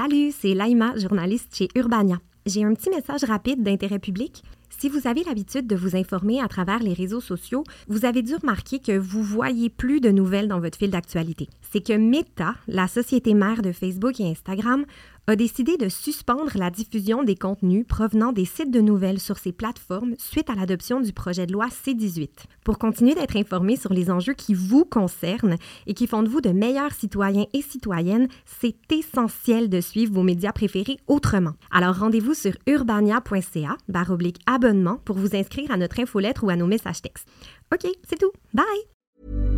[0.00, 2.20] Salut, c'est Laïma, journaliste chez Urbania.
[2.46, 4.44] J'ai un petit message rapide d'intérêt public.
[4.78, 8.36] Si vous avez l'habitude de vous informer à travers les réseaux sociaux, vous avez dû
[8.36, 11.48] remarquer que vous voyez plus de nouvelles dans votre fil d'actualité.
[11.70, 14.84] C'est que Meta, la société mère de Facebook et Instagram,
[15.26, 19.52] a décidé de suspendre la diffusion des contenus provenant des sites de nouvelles sur ces
[19.52, 22.28] plateformes suite à l'adoption du projet de loi C-18.
[22.64, 25.56] Pour continuer d'être informé sur les enjeux qui vous concernent
[25.86, 30.22] et qui font de vous de meilleurs citoyens et citoyennes, c'est essentiel de suivre vos
[30.22, 31.52] médias préférés autrement.
[31.70, 33.76] Alors rendez-vous sur urbania.ca
[34.08, 37.28] oblique abonnement pour vous inscrire à notre infolettre ou à nos messages textes.
[37.74, 38.32] OK, c'est tout.
[38.54, 39.57] Bye!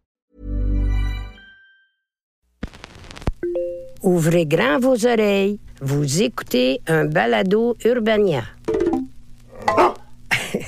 [4.03, 5.59] Ouvrez grand vos oreilles.
[5.79, 8.41] Vous écoutez un balado Urbania.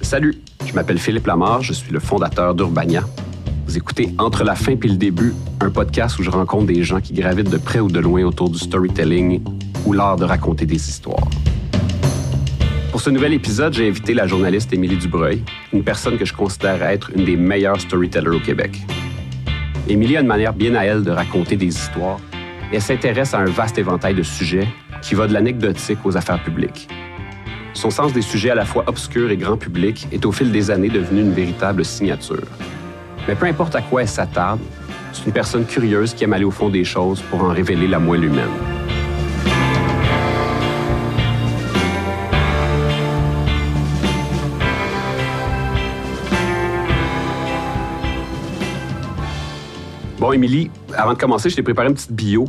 [0.00, 3.04] Salut, je m'appelle Philippe Lamar, je suis le fondateur d'Urbania.
[3.66, 7.00] Vous écoutez Entre la fin et le début, un podcast où je rencontre des gens
[7.00, 9.44] qui gravitent de près ou de loin autour du storytelling
[9.86, 11.28] ou l'art de raconter des histoires.
[13.00, 16.82] Pour ce nouvel épisode, j'ai invité la journaliste Émilie Dubreuil, une personne que je considère
[16.82, 18.76] être une des meilleures storytellers au Québec.
[19.88, 22.18] Émilie a une manière bien à elle de raconter des histoires
[22.70, 24.68] et elle s'intéresse à un vaste éventail de sujets
[25.00, 26.90] qui va de l'anecdotique aux affaires publiques.
[27.72, 30.70] Son sens des sujets à la fois obscurs et grand public est au fil des
[30.70, 32.48] années devenu une véritable signature.
[33.26, 34.60] Mais peu importe à quoi elle s'attarde,
[35.14, 37.98] c'est une personne curieuse qui aime aller au fond des choses pour en révéler la
[37.98, 38.79] moelle humaine.
[50.30, 52.46] Bon, Émilie, avant de commencer, je t'ai préparé une petite bio.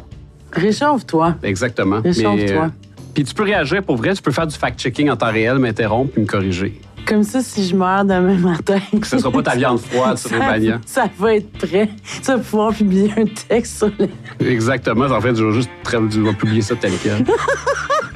[0.51, 1.33] Réchauffe-toi.
[1.41, 1.99] Exactement.
[1.99, 2.65] Réchauffe-toi.
[2.65, 2.69] Euh,
[3.15, 6.11] Puis tu peux réagir pour vrai, tu peux faire du fact-checking en temps réel, m'interrompre
[6.13, 6.79] puis me corriger.
[7.07, 8.77] Comme ça, si je meurs demain matin.
[9.01, 10.79] Que ce sera pas ta viande froide sur ça, Urbania.
[10.85, 11.89] ça va être prêt.
[12.21, 14.11] Tu vas pouvoir publier un texte sur les.
[14.47, 15.05] Exactement.
[15.05, 17.25] En fait, je vais juste tra- je vais publier ça tel quel.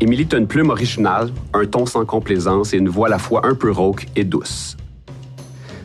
[0.00, 3.44] Émilie, as une plume originale, un ton sans complaisance et une voix à la fois
[3.44, 4.76] un peu rauque et douce.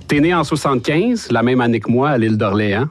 [0.08, 2.90] T'es née en 75, la même année que moi, à l'île d'Orléans.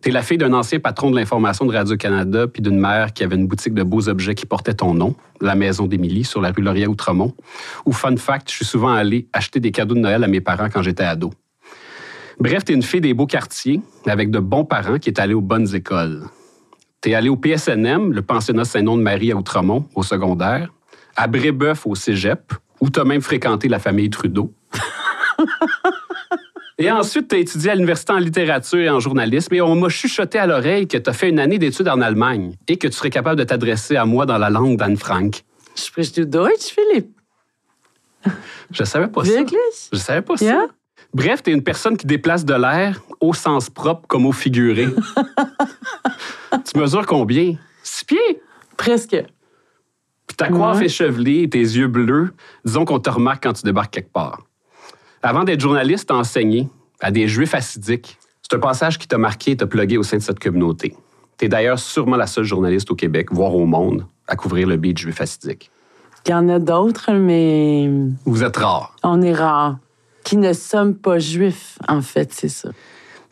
[0.00, 3.36] T'es la fille d'un ancien patron de l'information de Radio-Canada puis d'une mère qui avait
[3.36, 6.62] une boutique de beaux objets qui portait ton nom, la maison d'Émilie, sur la rue
[6.62, 7.34] Laurier-Outremont.
[7.86, 10.68] Où, fun fact, je suis souvent allé acheter des cadeaux de Noël à mes parents
[10.72, 11.30] quand j'étais ado.
[12.40, 15.40] Bref, t'es une fille des beaux quartiers, avec de bons parents qui est allée aux
[15.40, 16.24] bonnes écoles.
[17.02, 20.72] T'es allé au PSNM, le pensionnat Saint-Nom de Marie à Outremont, au secondaire,
[21.16, 24.54] à Brébeuf au cégep, où t'as même fréquenté la famille Trudeau.
[26.78, 29.88] Et ensuite, tu as étudié à l'université en littérature et en journalisme et on m'a
[29.88, 32.94] chuchoté à l'oreille que tu as fait une année d'études en Allemagne et que tu
[32.94, 35.42] serais capable de t'adresser à moi dans la langue d'Anne Frank.
[35.74, 37.14] Sprichst du Deutsch, Philippe?
[38.70, 39.30] Je savais pas ça.
[39.30, 39.88] Wirklich?
[39.92, 40.66] Je savais pas ça.
[41.14, 44.88] Bref, tu es une personne qui déplace de l'air au sens propre comme au figuré.
[46.64, 47.54] tu mesures combien?
[47.82, 48.42] Six pieds?
[48.76, 49.16] Presque.
[50.26, 50.86] Puis ta coiffe Ouais.
[50.86, 52.32] échevelée et tes yeux bleus,
[52.64, 54.42] disons qu'on te remarque quand tu débarques quelque part.
[55.22, 56.68] Avant d'être journaliste, t'as enseigné
[57.00, 58.18] à des juifs assidiques.
[58.42, 60.96] C'est un passage qui t'a marqué et t'a plugué au sein de cette communauté.
[61.36, 64.98] T'es d'ailleurs sûrement la seule journaliste au Québec, voire au monde, à couvrir le beat
[64.98, 65.70] juif assidique.
[66.26, 67.90] Il y en a d'autres, mais
[68.24, 68.96] Vous êtes rare.
[69.02, 69.76] on est rares.
[70.24, 72.70] Qui ne sommes pas juifs, en fait, c'est ça.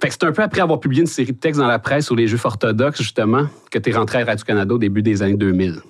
[0.01, 2.07] Fait que c'est un peu après avoir publié une série de textes dans la presse
[2.07, 5.83] sur les juifs orthodoxes, justement, que t'es rentré à Radio-Canada au début des années 2000.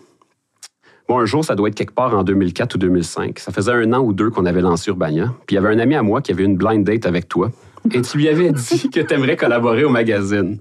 [1.09, 3.39] Bon, un jour, ça doit être quelque part en 2004 ou 2005.
[3.39, 5.35] Ça faisait un an ou deux qu'on avait lancé Urbania.
[5.47, 7.51] Puis il y avait un ami à moi qui avait une blind date avec toi.
[7.93, 10.59] Et tu lui avais dit que tu aimerais collaborer au magazine.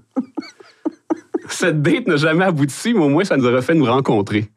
[1.48, 4.48] Cette date n'a jamais abouti, mais au moins, ça nous aurait fait nous rencontrer.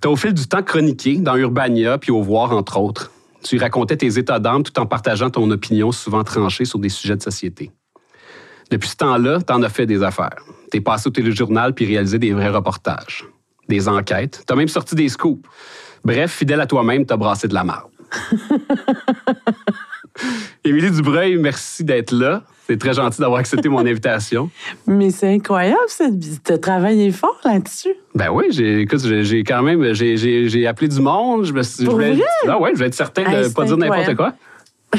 [0.00, 3.10] Tu as au fil du temps chroniqué dans Urbania puis au Voir, entre autres.
[3.42, 7.16] Tu racontais tes états d'âme tout en partageant ton opinion souvent tranchée sur des sujets
[7.16, 7.70] de société.
[8.70, 10.44] Depuis ce temps-là, tu en as fait des affaires.
[10.70, 13.24] Tu es passé au téléjournal puis réalisé des vrais reportages,
[13.68, 14.44] des enquêtes.
[14.46, 15.48] Tu as même sorti des scoops.
[16.04, 17.90] Bref, fidèle à toi-même, tu as brassé de la marde.
[20.64, 22.42] Émilie Dubreuil, merci d'être là.
[22.66, 24.50] C'est très gentil d'avoir accepté mon invitation.
[24.86, 26.42] Mais c'est incroyable, cette visite.
[26.44, 27.94] Tu as travaillé fort là-dessus.
[28.14, 31.44] Ben oui, j'ai, écoute, j'ai, quand même, j'ai, appelé du monde.
[31.46, 32.24] Je me suis, Pour je voulais- vrai?
[32.48, 34.34] Ah ouais, je vais être certain de ne pas dire n'importe quoi.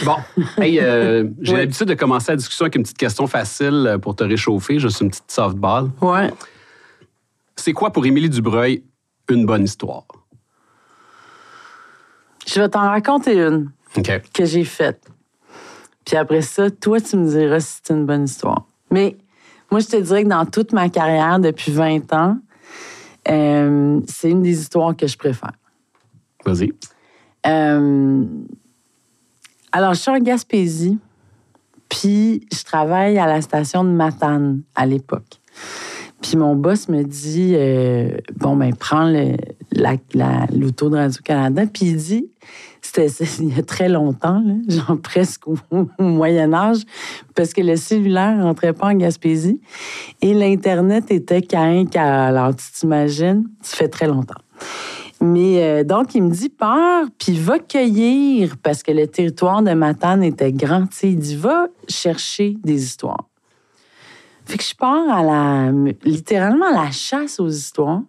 [0.06, 0.16] Bon,
[0.62, 1.60] hey, euh, j'ai Oui.
[1.60, 5.02] l'habitude de commencer la discussion avec une petite question facile euh, pour te réchauffer, juste
[5.02, 5.90] une petite softball.
[6.02, 6.31] Ouais.
[7.58, 8.84] C'est quoi pour Émilie Dubreuil
[9.30, 10.06] une bonne histoire?
[12.48, 13.69] Je vais t'en raconter une
[14.34, 15.11] que j'ai faite.
[16.06, 18.65] Puis après ça, toi, tu me diras si c'est une bonne histoire.
[18.89, 19.18] Mais
[19.69, 22.38] moi, je te dirais que dans toute ma carrière, depuis 20 ans,
[23.30, 25.53] euh, c'est une des histoires que je préfère.
[26.45, 26.74] Vas-y.
[27.45, 28.24] Euh,
[29.71, 30.98] alors, je suis en Gaspésie,
[31.88, 35.39] puis je travaille à la station de Matane à l'époque.
[36.21, 39.38] Puis mon boss me dit euh, Bon, ben, prends le-
[39.71, 41.63] la- la- l'auto de Radio-Canada.
[41.71, 42.30] Puis il dit
[42.93, 43.07] C'était
[43.39, 46.81] il y a très longtemps, genre presque au, au Moyen-Âge,
[47.35, 49.61] parce que le cellulaire rentrait pas en Gaspésie
[50.21, 54.41] et l'Internet était qu'à Alors, tu t'imagines, ça fait très longtemps.
[55.21, 59.71] Mais euh, donc, il me dit, pars, puis va cueillir, parce que le territoire de
[59.71, 60.88] Matane était grand.
[61.03, 63.29] Il dit, va chercher des histoires.
[64.45, 65.71] Fait que je pars à la,
[66.03, 68.01] littéralement à la chasse aux histoires.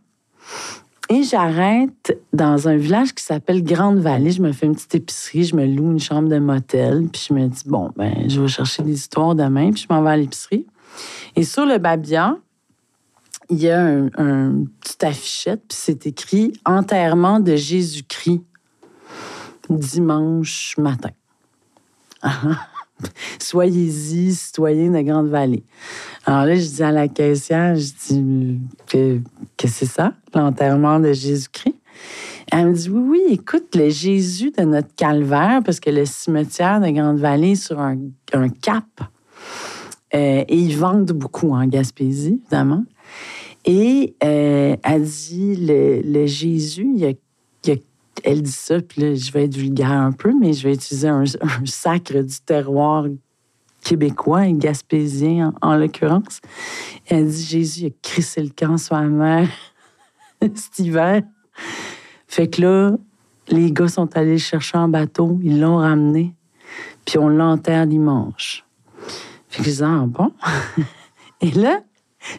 [1.13, 4.31] Et j'arrête dans un village qui s'appelle Grande-Vallée.
[4.31, 7.35] Je me fais une petite épicerie, je me loue une chambre de motel, puis je
[7.35, 10.17] me dis, bon, ben, je vais chercher des histoires demain, puis je m'en vais à
[10.17, 10.65] l'épicerie.
[11.37, 12.37] Et sur le babillard,
[13.51, 18.41] il y a un, un petite affichette, puis c'est écrit Enterrement de Jésus-Christ,
[19.69, 21.11] dimanche matin.
[23.39, 25.65] Soyez-y, citoyens de Grande-Vallée.
[26.25, 29.21] Alors là, je dis à la caissière, je dis que,
[29.67, 31.77] c'est ça, l'enterrement de Jésus-Christ?
[32.51, 36.81] Elle me dit oui, oui, écoute, le Jésus de notre calvaire, parce que le cimetière
[36.81, 37.99] de Grande-Vallée est sur un,
[38.61, 38.85] cap.
[40.15, 42.85] Euh, et ils vendent beaucoup en Gaspésie, évidemment.
[43.65, 47.13] Et euh, elle dit, le, le Jésus, il y a-
[48.25, 51.09] elle dit ça, puis là, je vais être vulgaire un peu, mais je vais utiliser
[51.09, 53.07] un, un sacre du terroir
[53.83, 56.41] québécois et gaspésien en, en l'occurrence.
[57.07, 59.49] Elle dit, Jésus a crissé le camp sur la mer
[60.55, 61.23] cet hiver.
[62.27, 62.97] Fait que là,
[63.49, 66.35] les gars sont allés le chercher en bateau, ils l'ont ramené,
[67.05, 68.65] puis on l'enterre dimanche.
[69.49, 70.33] Fait que je dis, ah bon?
[71.41, 71.81] Et là,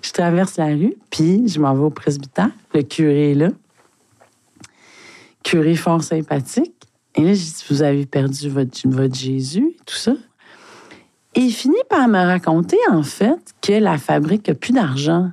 [0.02, 2.50] je traverse la rue, puis je m'en vais au presbytère.
[2.74, 3.50] Le curé est là.
[5.44, 6.74] Curé fort sympathique.
[7.16, 10.14] Et là, je dis, vous avez perdu votre, votre Jésus tout ça.
[11.36, 15.32] Et il finit par me raconter, en fait, que la fabrique n'a plus d'argent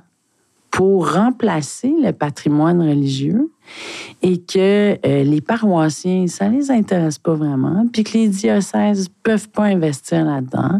[0.71, 3.51] pour remplacer le patrimoine religieux
[4.21, 9.49] et que euh, les paroissiens, ça les intéresse pas vraiment, puis que les diocèses peuvent
[9.49, 10.79] pas investir là-dedans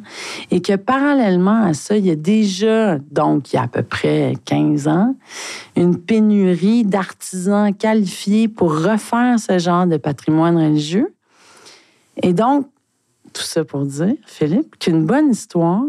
[0.51, 3.83] et que parallèlement à ça, il y a déjà, donc il y a à peu
[3.83, 5.15] près 15 ans,
[5.75, 11.13] une pénurie d'artisans qualifiés pour refaire ce genre de patrimoine religieux.
[12.21, 12.67] Et donc,
[13.33, 15.83] tout ça pour dire, Philippe, qu'une bonne histoire,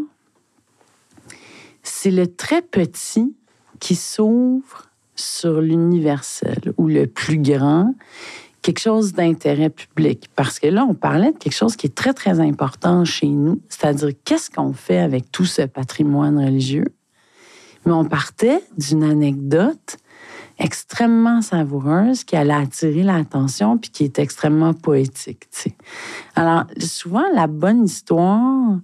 [1.83, 3.35] c'est le très petit
[3.81, 4.92] qui s'ouvre
[5.23, 7.95] sur l'universel ou le plus grand,
[8.63, 10.31] quelque chose d'intérêt public.
[10.37, 13.61] Parce que là, on parlait de quelque chose qui est très, très important chez nous,
[13.69, 16.95] c'est-à-dire qu'est-ce qu'on fait avec tout ce patrimoine religieux?
[17.85, 19.97] Mais on partait d'une anecdote
[20.59, 25.49] extrêmement savoureuse qui allait attirer l'attention puis qui est extrêmement poétique.
[26.37, 28.79] Alors, souvent, la bonne histoire,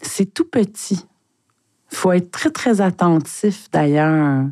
[0.00, 1.06] c'est tout petit.
[1.88, 4.46] Faut être très, très attentif d'ailleurs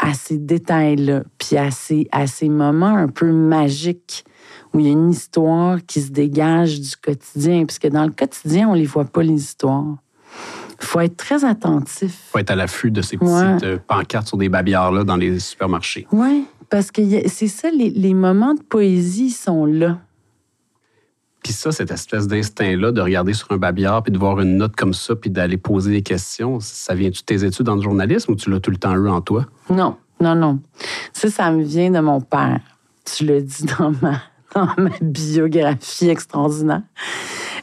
[0.00, 4.24] à ces détails-là, puis à ces, à ces moments un peu magiques
[4.72, 8.68] où il y a une histoire qui se dégage du quotidien, puisque dans le quotidien,
[8.68, 9.96] on ne les voit pas, les histoires.
[10.80, 12.28] Il faut être très attentif.
[12.32, 13.64] faut être à l'affût de ces petites Ouais.
[13.64, 16.06] euh, pancartes sur des babillards-là dans les supermarchés.
[16.12, 19.98] Oui, parce que c'est ça, les, les moments de poésie sont là.
[21.42, 24.76] Puis ça, cette espèce d'instinct-là de regarder sur un babillard puis de voir une note
[24.76, 28.36] comme ça puis d'aller poser des questions, ça vient-tu de tes études en journalisme ou
[28.36, 29.46] tu l'as tout le temps eu en toi?
[29.70, 30.60] Non, non, non.
[31.12, 32.60] Ça, ça me vient de mon père.
[33.04, 34.20] Tu l'as dit dans ma,
[34.54, 36.82] dans ma biographie extraordinaire.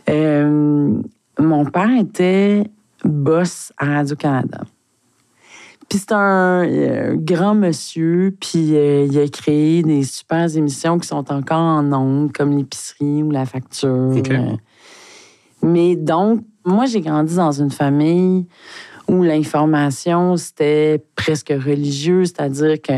[0.09, 0.99] Euh,
[1.39, 2.63] mon père était
[3.03, 4.61] boss à Radio-Canada.
[5.89, 11.07] Puis c'est un euh, grand monsieur, puis euh, il a créé des super émissions qui
[11.07, 13.87] sont encore en ondes, comme l'épicerie ou la facture.
[13.89, 14.57] Euh,
[15.61, 18.45] mais donc, moi, j'ai grandi dans une famille
[19.07, 22.93] où l'information, c'était presque religieux, c'est-à-dire que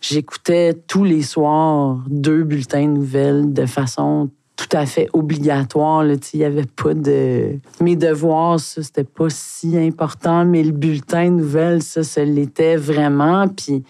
[0.00, 4.30] j'écoutais tous les soirs deux bulletins de nouvelles de façon
[4.76, 6.04] à fait obligatoire.
[6.04, 7.58] Il n'y avait pas de...
[7.80, 12.76] Mes devoirs, ça, c'était pas si important, mais le bulletin de nouvelles, ça, ça l'était
[12.76, 13.48] vraiment.
[13.48, 13.82] Puis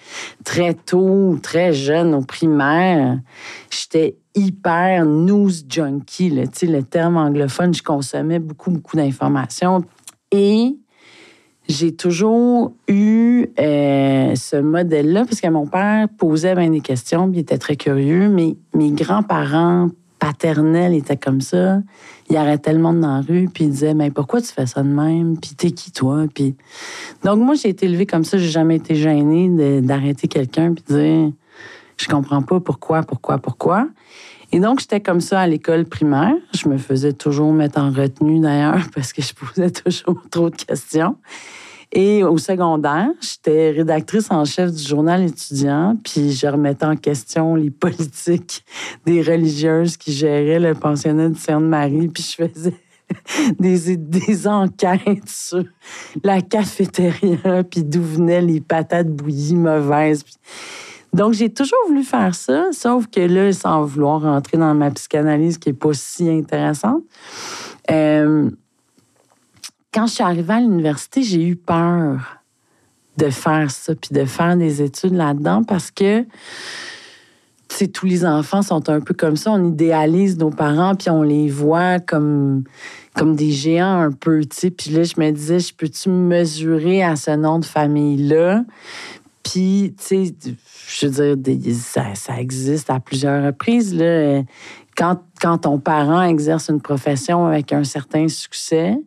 [0.45, 3.19] très tôt, très jeune, au primaire,
[3.71, 6.31] j'étais hyper news junkie.
[6.31, 9.83] Le terme anglophone, je consommais beaucoup, beaucoup d'informations.
[10.33, 10.77] Et
[11.69, 17.39] j'ai toujours eu euh, ce modèle-là, parce que mon père posait bien des questions, puis
[17.39, 19.89] il était très curieux, mais mes grands-parents
[20.21, 21.79] paternels étaient comme ça.
[22.29, 24.83] Ils arrêtaient le monde dans la rue, puis ils disaient, mais pourquoi tu fais ça
[24.85, 25.37] de même?
[25.39, 26.27] Puis t'es qui, toi?
[26.33, 26.55] Puis...
[27.25, 28.39] Donc, moi, j'ai été élevée comme ça.
[28.39, 31.33] J'ai jamais été gênée d'arrêter quelqu'un, puis de dire,
[31.97, 33.89] je comprends pas pourquoi, pourquoi, pourquoi.
[34.53, 36.35] Et donc, j'étais comme ça à l'école primaire.
[36.55, 40.57] Je me faisais toujours mettre en retenue, d'ailleurs, parce que je posais toujours trop de
[40.57, 41.17] questions.
[41.93, 47.57] Et au secondaire, j'étais rédactrice en chef du journal étudiant, puis je remettais en question
[47.57, 48.65] les politiques
[49.07, 52.75] des religieuses qui géraient le pensionnat du Sainte-Marie, puis je faisais
[53.59, 55.65] des, enquêtes sur
[56.23, 60.25] la cafétéria, puis d'où venaient les patates bouillies mauvaises.
[61.13, 65.59] Donc, j'ai toujours voulu faire ça, sauf que là, sans vouloir rentrer dans ma psychanalyse
[65.59, 67.03] qui n'est pas si intéressante,
[67.91, 68.49] euh,
[69.93, 72.41] quand je suis arrivée à l'université, j'ai eu peur
[73.17, 76.25] de faire ça, puis de faire des études là-dedans, parce que,
[77.95, 79.53] tous les enfants sont un peu comme ça.
[79.53, 82.65] On idéalise nos parents, puis on les voit comme,
[83.17, 84.71] des géants un peu, tu sais.
[84.71, 88.65] Puis là, je me disais, je peux-tu me mesurer à ce nom de famille-là?
[89.43, 90.35] Puis, tu sais,
[90.89, 93.97] je veux dire, ça, ça existe à plusieurs reprises.
[94.97, 98.99] Quand, quand ton parent exerce une profession avec un certain succès,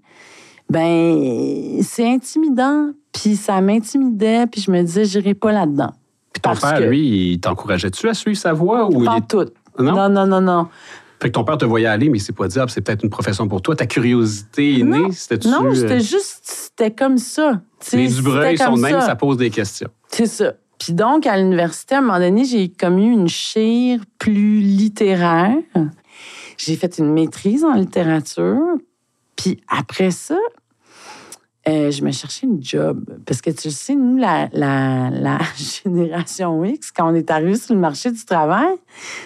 [0.74, 2.88] ben c'est intimidant.
[3.14, 5.92] Puis ça m'intimidait, puis je me disais, j'irai pas là-dedans.
[6.34, 9.18] Puis ton Parce père, que- lui, il t'encourageait-tu à suivre sa voie ou il Pas
[9.18, 9.46] est- tout.
[9.78, 9.94] Non?
[9.96, 10.68] Non, non, non, non.
[11.22, 13.10] Fait que ton père te voyait aller, mais il s'est pas ah, c'est peut-être une
[13.12, 13.76] profession pour toi.
[13.76, 15.48] Ta curiosité est née, c'était-tu...
[15.48, 17.62] Non, euh, c'était juste, c'était comme ça.
[17.94, 19.90] Les Dubreuil sont même, ça pose des questions.
[20.10, 20.54] C'est ça.
[20.80, 25.56] Puis donc, à l'université, à un moment donné, j'ai comme eu une chire plus littéraire.
[26.58, 28.60] J'ai fait une maîtrise en littérature.
[29.36, 30.38] Puis après ça,
[31.68, 33.04] euh, je me cherchais une job.
[33.26, 35.40] Parce que tu sais, nous, la, la, la
[35.84, 38.76] génération X, quand on est arrivé sur le marché du travail,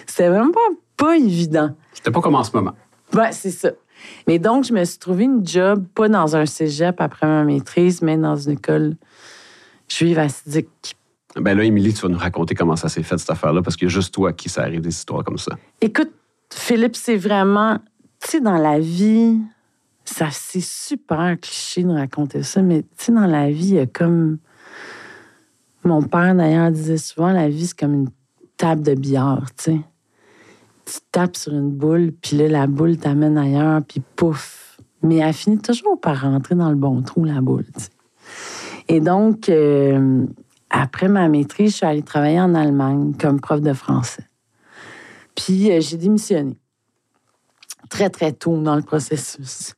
[0.06, 0.60] c'était vraiment pas,
[0.96, 1.74] pas évident.
[1.92, 2.74] C'était pas comme en ce moment.
[3.14, 3.70] Ouais, c'est ça.
[4.26, 8.02] Mais donc, je me suis trouvé une job, pas dans un cégep après ma maîtrise,
[8.02, 8.96] mais dans une école
[9.88, 10.96] juive assidique.
[11.36, 13.88] Ben là, Émilie, tu vas nous raconter comment ça s'est fait, cette affaire-là, parce qu'il
[13.88, 15.56] y a juste toi qui ça arrive des histoires comme ça.
[15.80, 16.10] Écoute,
[16.52, 17.78] Philippe, c'est vraiment,
[18.20, 19.38] tu sais, dans la vie,
[20.08, 23.78] ça c'est super cliché de raconter ça, mais tu sais, dans la vie, il y
[23.78, 24.38] a comme.
[25.84, 28.10] Mon père, d'ailleurs, disait souvent la vie, c'est comme une
[28.56, 29.80] table de billard, tu sais.
[30.84, 34.78] Tu tapes sur une boule, puis là, la boule t'amène ailleurs, puis pouf.
[35.02, 37.90] Mais elle finit toujours par rentrer dans le bon trou, la boule, tu sais.
[38.88, 40.26] Et donc, euh,
[40.70, 44.26] après ma maîtrise, je suis allée travailler en Allemagne comme prof de français.
[45.34, 46.58] Puis euh, j'ai démissionné.
[47.90, 49.74] Très, très tôt dans le processus.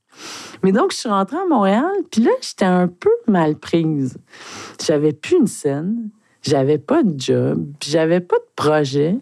[0.62, 4.18] Mais donc, je suis rentrée à Montréal, puis là, j'étais un peu mal prise.
[4.84, 6.10] J'avais plus une scène,
[6.42, 9.16] j'avais pas de job, j'avais pas de projet.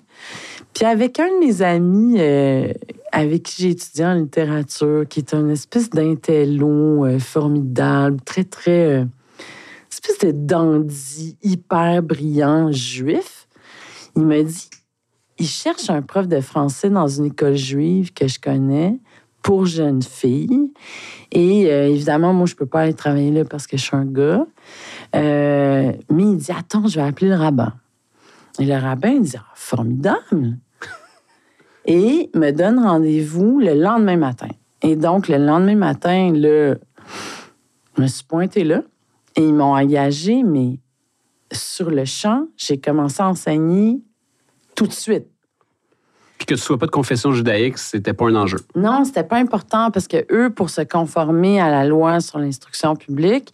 [0.74, 2.72] Puis avec un de mes amis euh,
[3.12, 9.00] avec qui j'ai étudié en littérature, qui est une espèce d'intello euh, formidable, très, très...
[9.00, 9.04] euh,
[9.90, 13.48] espèce de dandy hyper brillant juif,
[14.16, 14.70] il m'a dit
[15.40, 18.98] il cherche un prof de français dans une école juive que je connais
[19.48, 20.70] pour jeunes filles.
[21.32, 24.04] Et euh, évidemment, moi, je peux pas aller travailler là parce que je suis un
[24.04, 24.44] gars.
[25.16, 27.72] Euh, mais il dit Attends, je vais appeler le rabbin.
[28.58, 30.58] Et le rabbin il dit Ah, Formidable
[31.86, 34.48] Et me donne rendez-vous le lendemain matin.
[34.82, 36.74] Et donc, le lendemain matin, là,
[37.96, 38.82] je me suis pointée là
[39.34, 40.78] et ils m'ont engagée, mais
[41.52, 44.02] sur le champ, j'ai commencé à enseigner
[44.74, 45.26] tout de suite.
[46.38, 48.58] Puis que tu sois pas de confession judaïque, c'était pas un enjeu.
[48.76, 52.94] Non, c'était pas important parce que eux, pour se conformer à la loi sur l'instruction
[52.94, 53.52] publique,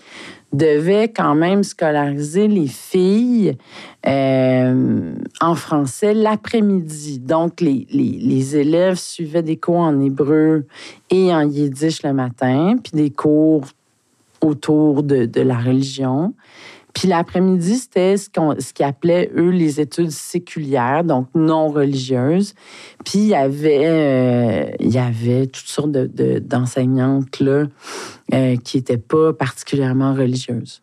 [0.53, 3.57] devaient quand même scolariser les filles
[4.07, 7.19] euh, en français l'après-midi.
[7.21, 10.67] Donc, les, élèves suivaient des cours en hébreu
[11.11, 13.65] et en yiddish le matin, puis des cours
[14.43, 16.35] autour de la religion.
[16.95, 18.29] Puis l'après-midi, c'était ce
[18.73, 22.55] qu'ils appelaient, eux, les études séculières, donc non religieuses.
[23.05, 27.65] Puis il y avait, euh, il y avait toutes sortes de- de- d'enseignantes là,
[28.33, 30.81] euh, qui n'étaient pas particulièrement religieuses.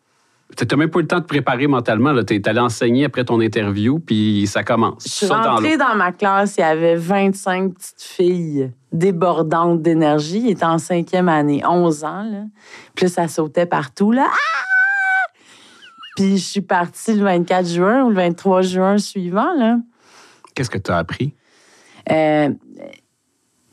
[0.54, 2.12] Tu n'as même pas eu le temps de te préparer mentalement.
[2.24, 5.04] Tu es allé enseigner après ton interview, puis ça commence.
[5.06, 10.40] Je suis rentrée dans ma classe, il y avait 25 petites filles débordantes d'énergie.
[10.44, 12.22] Ils étaient en cinquième année, 11 ans.
[12.30, 12.42] Là.
[12.94, 14.12] Puis ça sautait partout.
[14.12, 14.26] Là.
[14.28, 14.36] Ah!
[16.16, 19.54] Puis je suis partie le 24 juin ou le 23 juin suivant.
[19.54, 19.78] Là.
[20.54, 21.34] Qu'est-ce que tu as appris?
[22.10, 22.50] Euh,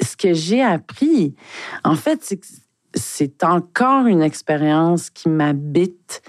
[0.01, 1.35] ce que j'ai appris,
[1.83, 2.47] en fait, c'est que
[2.93, 6.21] c'est encore une expérience qui m'habite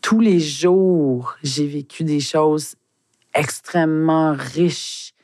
[0.00, 2.74] tous les jours, j'ai vécu des choses
[3.34, 5.14] extrêmement riches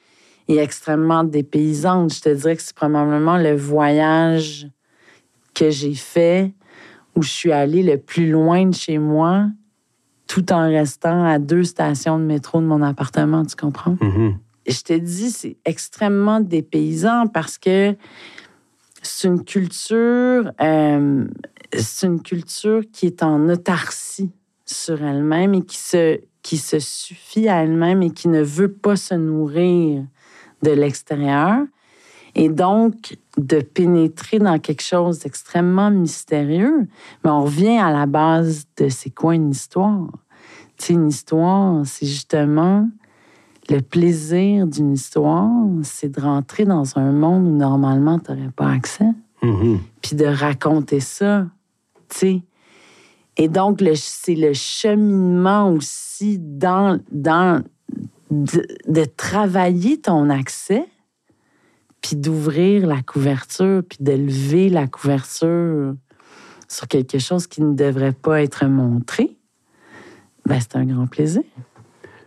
[0.48, 2.14] et extrêmement dépaysantes.
[2.14, 4.68] Je te dirais que c'est probablement le voyage
[5.54, 6.54] que j'ai fait
[7.16, 9.46] où je suis allée le plus loin de chez moi
[10.30, 13.96] tout en restant à deux stations de métro de mon appartement, tu comprends?
[14.00, 14.36] Mm-hmm.
[14.68, 17.96] Je te dis, c'est extrêmement dépaysant parce que
[19.02, 21.26] c'est une culture, euh,
[21.76, 24.30] c'est une culture qui est en autarcie
[24.64, 28.94] sur elle-même et qui se, qui se suffit à elle-même et qui ne veut pas
[28.94, 30.04] se nourrir
[30.62, 31.64] de l'extérieur.
[32.34, 36.86] Et donc, de pénétrer dans quelque chose d'extrêmement mystérieux.
[37.24, 40.08] Mais on revient à la base de c'est quoi une histoire?
[40.76, 42.88] Tu sais, une histoire, c'est justement
[43.68, 45.48] le plaisir d'une histoire,
[45.82, 49.12] c'est de rentrer dans un monde où normalement tu n'aurais pas accès.
[49.42, 49.78] Mm-hmm.
[50.02, 51.46] Puis de raconter ça,
[52.08, 52.42] tu sais.
[53.36, 57.62] Et donc, c'est le cheminement aussi dans, dans
[58.30, 60.86] de, de travailler ton accès,
[62.02, 65.94] puis d'ouvrir la couverture, puis de lever la couverture
[66.68, 69.36] sur quelque chose qui ne devrait pas être montré.
[70.46, 71.42] Ben, c'est un grand plaisir.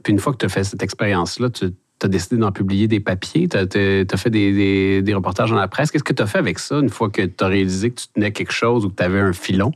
[0.03, 2.99] Puis une fois que tu as fait cette expérience-là, tu as décidé d'en publier des
[2.99, 5.89] papiers, tu as, fait des, des- des reportages dans la presse.
[5.89, 8.07] Qu'est-ce que tu as fait avec ça une fois que tu as réalisé que tu
[8.13, 9.71] tenais quelque chose ou que tu avais un filon?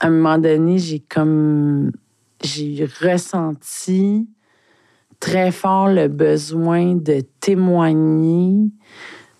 [0.00, 1.90] à un moment donné, j'ai comme
[2.42, 4.28] j'ai ressenti
[5.20, 8.70] très fort le besoin de témoigner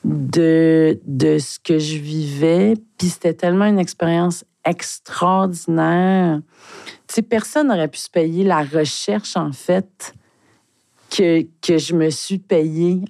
[0.06, 2.74] de, de ce que je vivais.
[2.96, 6.40] Puis c'était tellement une expérience extraordinaire.
[7.06, 10.14] Tu sais, personne n'aurait pu se payer la recherche, en fait,
[11.10, 13.04] que, que je me suis payée.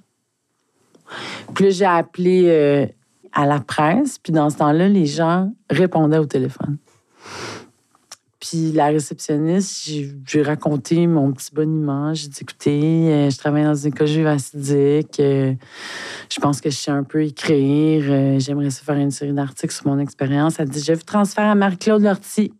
[1.55, 2.85] Puis j'ai appelé euh,
[3.31, 4.17] à la presse.
[4.19, 6.77] Puis dans ce temps-là, les gens répondaient au téléphone.
[8.39, 9.89] Puis la réceptionniste,
[10.25, 12.13] j'ai- raconté mon petit boniment.
[12.13, 15.19] J'ai dit, écoutez, euh, je travaille dans une école juive acidique.
[15.19, 15.53] euh,
[16.29, 18.03] je pense que je sais un peu écrire.
[18.09, 20.59] euh, J'aimerais ça faire une série d'articles sur mon expérience.
[20.59, 22.53] Elle dit, je vous transfère à Marie-Claude Lortie,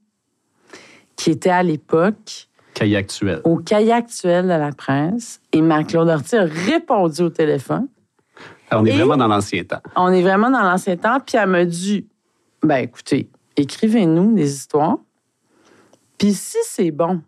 [1.16, 3.42] qui était à l'époque Cahier actuel.
[3.44, 5.40] au cahier actuel de la presse.
[5.54, 7.88] Et Marie-Claude Lortie a répondu au téléphone.
[8.72, 9.82] Alors, on est vraiment dans l'ancien temps.
[9.96, 11.20] On est vraiment dans l'ancien temps.
[11.26, 12.08] Puis elle m'a dit,
[12.64, 14.98] ben écoutez, écrivez-nous des histoires.
[16.18, 17.22] Puis si c'est bon,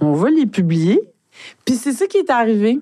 [0.00, 1.00] on va les publier.
[1.64, 2.80] Puis c'est ça qui est arrivé.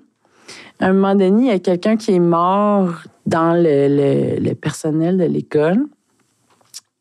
[0.79, 2.93] Un moment donné, il y a quelqu'un qui est mort
[3.25, 5.85] dans le, personnel de l'école.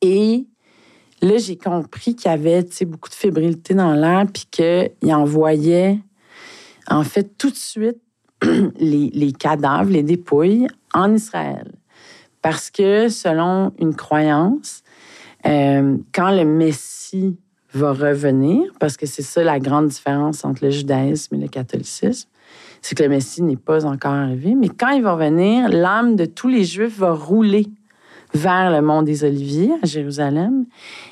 [0.00, 0.46] Et
[1.22, 5.98] là, j'ai compris qu'il y avait beaucoup de fébrilité dans l'air, puis qu'il envoyait,
[6.88, 7.98] en fait, tout de suite
[8.78, 11.72] les, les cadavres, les dépouilles en Israël.
[12.42, 14.82] Parce que selon une croyance,
[15.46, 17.38] euh, quand le Messie
[17.74, 22.28] va revenir, parce que c'est ça la grande différence entre le judaïsme et le catholicisme,
[22.82, 26.24] c'est que le Messie n'est pas encore arrivé, mais quand il va venir, l'âme de
[26.24, 27.66] tous les Juifs va rouler
[28.32, 30.66] vers le mont des Oliviers à Jérusalem,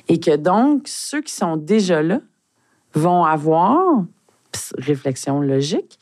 [0.09, 2.21] et que donc ceux qui sont déjà là
[2.95, 4.05] vont avoir,
[4.77, 5.99] réflexion logique,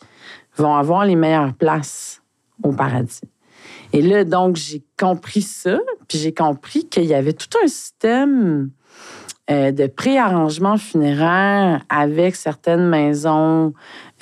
[0.57, 2.23] vont avoir les meilleures places
[2.63, 3.21] au paradis.
[3.93, 8.71] Et là, donc, j'ai compris ça, puis j'ai compris qu'il y avait tout un système
[9.51, 13.73] euh, de préarrangement funéraire avec certaines maisons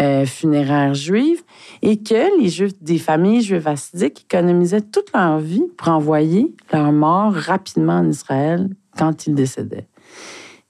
[0.01, 1.43] euh, funéraires juives
[1.83, 6.93] et que les juifs, des familles juives assidiques économisaient toute leur vie pour envoyer leurs
[6.93, 9.87] morts rapidement en Israël quand ils décédaient.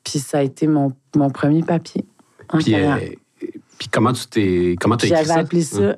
[0.02, 2.04] Puis ça a été mon, mon premier papier.
[2.58, 2.96] Puis, euh,
[3.78, 4.76] puis comment tu t'es.
[4.80, 5.40] Comment tu as écrit J'avais ça?
[5.40, 5.96] appelé ça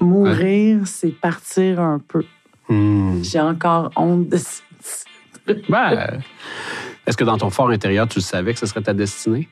[0.00, 2.24] Mourir, c'est partir un peu.
[2.68, 3.22] Hmm.
[3.22, 4.62] J'ai encore honte de ça.
[5.68, 6.20] Ben,
[7.06, 9.48] Est-ce que dans ton fort intérieur, tu savais que ce serait ta destinée?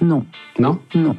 [0.00, 0.26] Non,
[0.58, 0.80] Non?
[0.94, 1.16] non.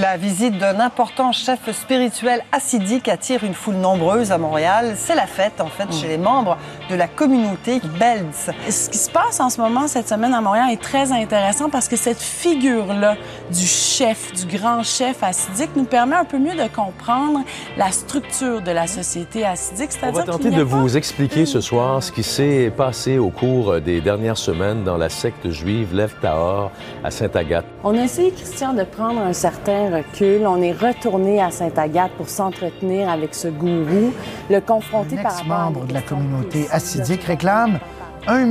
[0.00, 4.94] La visite d'un important chef spirituel assidique attire une foule nombreuse à Montréal.
[4.96, 6.56] C'est la fête, en fait, chez les membres
[6.88, 8.50] de la communauté Belz.
[8.70, 11.86] Ce qui se passe en ce moment, cette semaine à Montréal, est très intéressant parce
[11.86, 13.16] que cette figure-là
[13.52, 17.40] du chef, du grand chef assidique, nous permet un peu mieux de comprendre
[17.76, 19.90] la structure de la société assidique.
[20.02, 24.00] On va tenter de vous expliquer ce soir ce qui s'est passé au cours des
[24.00, 26.70] dernières semaines dans la secte juive Lev Tahor
[27.04, 27.66] à Sainte-Agathe.
[27.84, 30.46] On a essayé, Christian, de prendre un certain recul.
[30.46, 34.12] On est retourné à Sainte-Agathe pour s'entretenir avec ce gourou,
[34.48, 37.78] le confronter par rapport à membre de la communauté assidique réclame
[38.26, 38.46] 1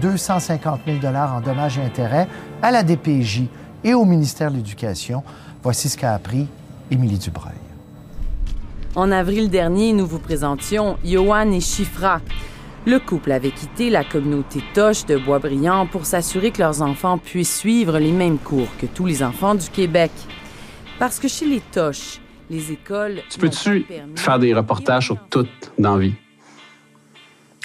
[0.00, 2.28] 250 000 en dommages et intérêts
[2.62, 3.44] à la DPJ
[3.84, 5.22] et au ministère de l'Éducation.
[5.62, 6.48] Voici ce qu'a appris
[6.90, 7.52] Émilie Dubreuil.
[8.94, 12.20] En avril dernier, nous vous présentions Johan et Chifra.
[12.84, 17.56] Le couple avait quitté la communauté Toche de Boisbriand pour s'assurer que leurs enfants puissent
[17.56, 20.10] suivre les mêmes cours que tous les enfants du Québec.
[21.02, 23.22] Parce que chez les Toches, les écoles.
[23.28, 23.84] Tu peux-tu
[24.14, 26.14] faire des reportages sur tout dans vie?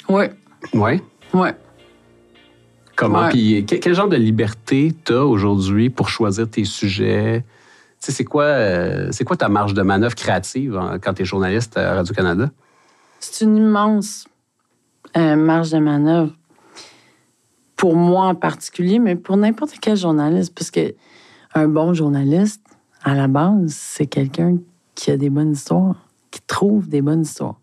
[0.10, 0.26] Oui.
[0.74, 1.04] Ouais?
[1.36, 1.56] Ouais.
[2.96, 3.30] Comment?
[3.30, 7.46] Puis que- quel genre de liberté tu as aujourd'hui pour choisir tes sujets?
[8.02, 11.22] Tu sais, c'est quoi, euh, c'est quoi ta marge de manœuvre créative hein, quand tu
[11.22, 12.50] es journaliste à Radio-Canada?
[13.20, 14.28] C'est une immense
[15.16, 16.34] euh, marge de manœuvre.
[17.76, 20.56] Pour moi en particulier, mais pour n'importe quel journaliste.
[20.56, 20.96] Parce que
[21.54, 22.64] un bon journaliste,
[23.08, 24.58] à la base, c'est quelqu'un
[24.94, 25.96] qui a des bonnes histoires,
[26.30, 27.60] qui trouve des bonnes histoires.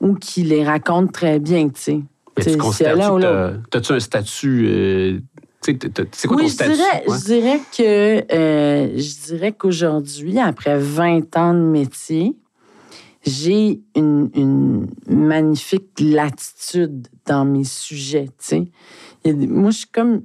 [0.00, 2.00] Ou qui les raconte très bien, tu sais.
[2.40, 2.56] Tu
[3.70, 4.66] t'as-tu un statut...
[4.68, 5.18] euh,
[5.62, 6.72] c'est quoi oui, ton je statut?
[6.74, 7.18] dirais, Ouais.
[7.18, 12.34] je dirais que euh, je dirais qu'aujourd'hui, après 20 ans de métier,
[13.26, 18.26] j'ai une, une magnifique latitude dans mes sujets.
[18.26, 18.64] tu sais.
[19.24, 20.22] Il y a des- Moi, je suis comme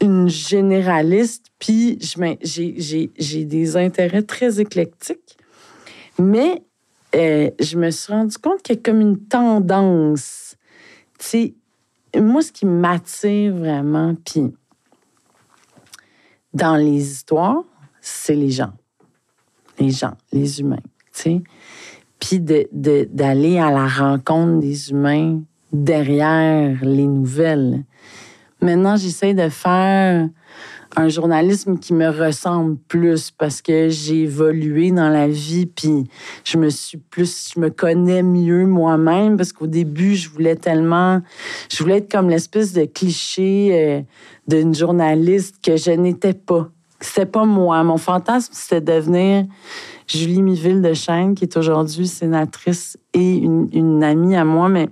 [0.00, 5.36] une généraliste, puis j'ai- des intérêts très éclectiques.
[6.18, 6.62] Mais
[7.14, 10.56] euh, je me suis rendu compte qu'il y a comme une tendance.
[11.18, 11.54] Tu
[12.18, 14.54] moi, ce qui m'attire vraiment, puis
[16.54, 17.62] dans les histoires,
[18.00, 18.72] c'est les gens.
[19.78, 20.80] Les gens, les humains,
[21.12, 21.42] tu sais.
[22.18, 27.84] Puis de- de- d'aller à la rencontre des humains derrière les nouvelles.
[28.66, 30.28] Maintenant, j'essaie de faire
[30.96, 36.08] un journalisme qui me ressemble plus parce que j'ai évolué dans la vie puis
[36.42, 41.20] je me suis plus je me connais mieux moi-même parce qu'au début je voulais tellement
[41.70, 44.02] je voulais être comme l'espèce de cliché euh,
[44.48, 46.68] d'une journaliste que je n'étais pas.
[47.00, 47.84] C'était pas moi.
[47.84, 49.44] Mon fantasme c'était de devenir
[50.08, 54.88] Julie Miville de Chêne qui est aujourd'hui sénatrice et une, une amie à moi mais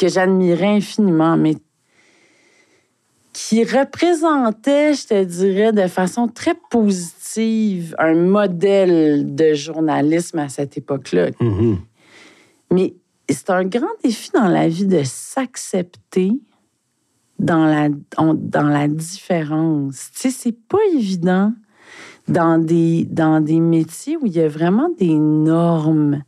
[0.00, 1.54] que j'admirais infiniment mais
[3.34, 10.78] qui représentait, je te dirais, de façon très positive un modèle de journalisme à cette
[10.78, 11.30] époque-là.
[11.40, 11.78] Mhm.
[12.70, 12.94] Mais
[13.28, 16.32] c'est un grand défi dans la vie de s'accepter
[17.40, 20.10] dans la, dans la différence.
[20.14, 21.52] Tu sais, c'est pas évident
[22.28, 26.22] dans des, dans des métiers où il y a vraiment des normes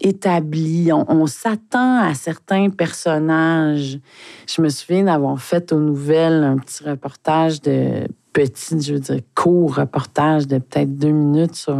[0.00, 0.90] établies.
[0.92, 3.98] On, s'attend à certains personnages.
[4.46, 9.20] Je me souviens d'avoir fait aux nouvelles un petit reportage de petit, je veux dire,
[9.34, 11.76] court reportage de peut-être deux minutes sur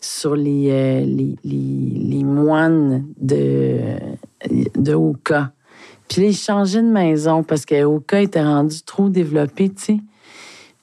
[0.00, 3.78] sur les, euh, les, les, les moines de,
[4.76, 5.52] de Oka.
[6.08, 10.00] Puis là, ils changeaient de maison parce que Oka était rendu trop développé, tu sais.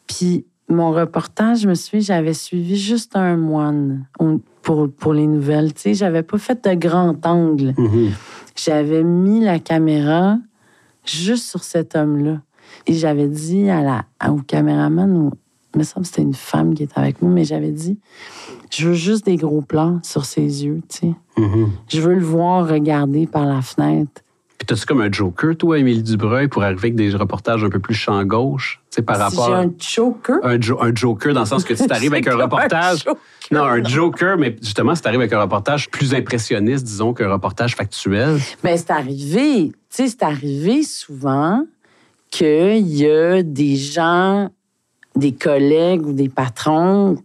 [0.08, 4.08] Puis mon reportage, je me souviens, j'avais suivi juste un moine
[4.62, 5.94] pour, pour les nouvelles, tu sais.
[5.94, 7.74] J'avais pas fait de grand angle.
[7.78, 8.12] Mhm.
[8.56, 10.38] J'avais mis la caméra
[11.06, 12.42] juste sur cet homme-là.
[12.88, 15.32] Et j'avais dit à la, au caméraman,
[15.74, 17.98] il me semble que c'était une femme qui était avec moi, mais j'avais dit,
[18.70, 21.14] je veux juste des gros plans sur ses yeux, tu sais.
[21.38, 21.70] Mhm.
[21.88, 24.22] Je veux le voir regarder par la fenêtre.
[24.62, 27.80] Puis t'as-tu comme un joker, toi, Émilie Dubreuil, pour arriver avec des reportages un peu
[27.80, 29.48] plus champ gauche, tu sais, par Si rapport...
[29.48, 30.38] j'ai un choker.
[30.44, 33.00] Un, jo- un joker dans le sens que tu t'arrives avec un un reportage.
[33.00, 33.16] joker,
[33.50, 37.32] non, un joker, mais justement, si tu arrives avec un reportage plus impressionniste, disons, qu'un
[37.34, 38.38] reportage factuel.
[38.64, 41.66] Ben, c'est arrivé, tu sais, c'est arrivé souvent
[42.30, 44.52] qu'il y a des gens,
[45.16, 47.18] des collègues ou des patrons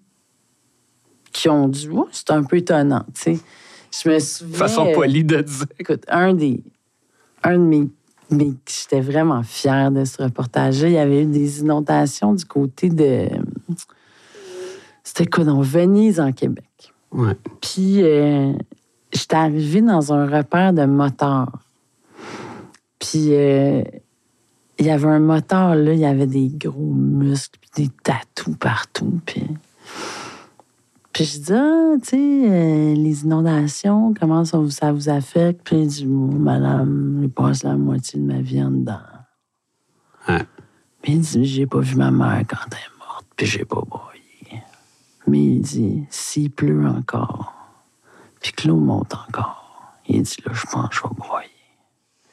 [1.33, 3.38] qui ont dit, Oh, c'est un peu étonnant, tu sais.
[4.03, 4.57] Je me souviens.
[4.59, 5.66] Façon polie de dire.
[5.79, 6.62] Écoute, un des.
[7.47, 7.89] Un de mes.
[8.31, 10.89] mes- J'étais vraiment fière de ce reportage-là.
[10.89, 13.29] Il y avait eu des inondations du côté de.
[15.05, 16.65] C'était quoi, dans Venise, en Québec.
[17.13, 17.37] Ouais.
[17.61, 18.53] Puis, euh,
[19.13, 21.61] j'étais arrivée dans un repère de motards.
[22.99, 23.83] Puis, euh,
[24.79, 28.57] il y avait un moteur, là, il y avait des gros muscles, puis des tatous
[28.59, 29.21] partout.
[29.25, 29.43] Puis,
[31.16, 35.62] puis je dis, ah, tu sais, euh, les inondations, comment ça, vous- ça vous affecte?
[35.64, 38.98] Puis il dit, madame, je passe la moitié de ma vie en dedans.
[40.29, 40.42] Hein.
[41.00, 43.81] Puis il dit, j'ai pas vu ma mère quand elle est morte, puis j'ai pas
[43.81, 44.20] broyé.
[45.26, 47.55] Mais il dit, s'il pleut encore,
[48.42, 51.48] puis que l'eau monte encore, il dit, là, je pense que je vais broyer.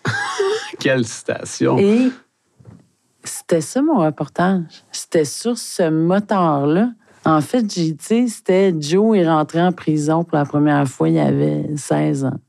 [0.80, 1.78] Quelle citation.
[1.78, 2.12] Et
[3.24, 4.84] c'était ça mon reportage.
[4.92, 6.90] C'était sur ce moteur-là.
[7.26, 11.20] En fait, j'ai dit, c'était Joe est rentré en prison pour la première fois, il
[11.20, 12.40] avait 16 ans.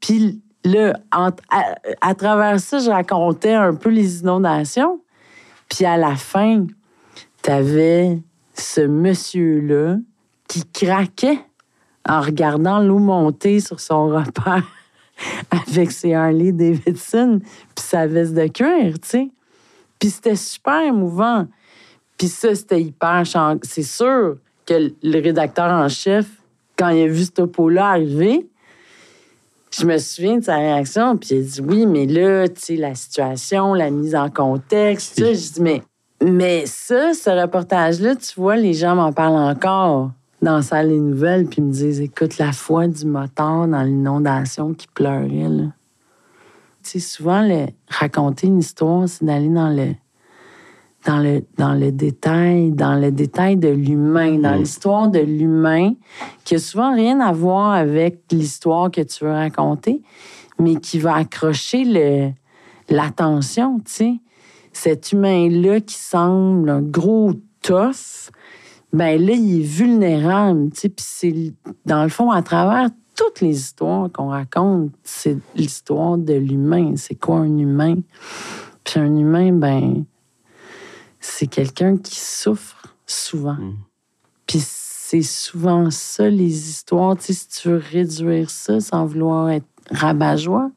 [0.00, 5.00] Puis là, à travers ça, je racontais un peu les inondations.
[5.68, 6.66] Puis à la fin,
[7.42, 8.20] t'avais
[8.54, 9.96] ce monsieur-là
[10.48, 11.40] qui craquait
[12.08, 14.66] en regardant l'eau monter sur son repère
[15.50, 17.40] avec ses Harley Davidson
[17.74, 19.30] puis sa veste de cuir, tu sais.
[19.98, 21.46] Puis c'était super émouvant.
[22.18, 23.24] Puis ça, c'était hyper...
[23.24, 26.26] chan- C'est sûr que le rédacteur en chef,
[26.76, 28.48] quand il a vu ce topo-là arriver,
[29.70, 32.76] je me souviens de sa réaction, puis il a dit oui, mais là, tu sais,
[32.76, 35.82] la situation, la mise en contexte, sais, je dis mais,
[36.22, 41.00] mais ça, ce reportage-là, tu vois, les gens m'en parlent encore dans la salle des
[41.00, 45.64] nouvelles, puis ils me disent écoute, la foi du moteur dans l'inondation qui pleurait, là.
[46.82, 49.94] Tu sais, souvent, le, raconter une histoire, c'est d'aller dans le,
[51.06, 55.94] dans le, dans le détail, dans le détail de l'humain, dans l'histoire de l'humain,
[56.44, 60.02] qui a souvent rien à voir avec l'histoire que tu veux raconter,
[60.58, 62.34] mais qui va accrocher
[62.88, 64.14] l'attention, tu sais.
[64.72, 67.32] Cet humain-là qui semble un gros
[67.62, 68.30] tough,
[68.92, 70.88] ben là, il est vulnérable, tu sais.
[70.88, 71.54] Puis c'est,
[71.86, 76.94] dans le fond, à travers toutes les histoires qu'on raconte, c'est l'histoire de l'humain.
[76.96, 77.96] C'est quoi un humain?
[78.84, 80.04] Puis un humain, ben,
[81.20, 83.56] c'est quelqu'un qui souffre souvent.
[84.46, 87.16] Puis c'est souvent ça, les histoires.
[87.16, 90.70] Tu sais, si tu veux réduire ça sans vouloir être rabat-joie,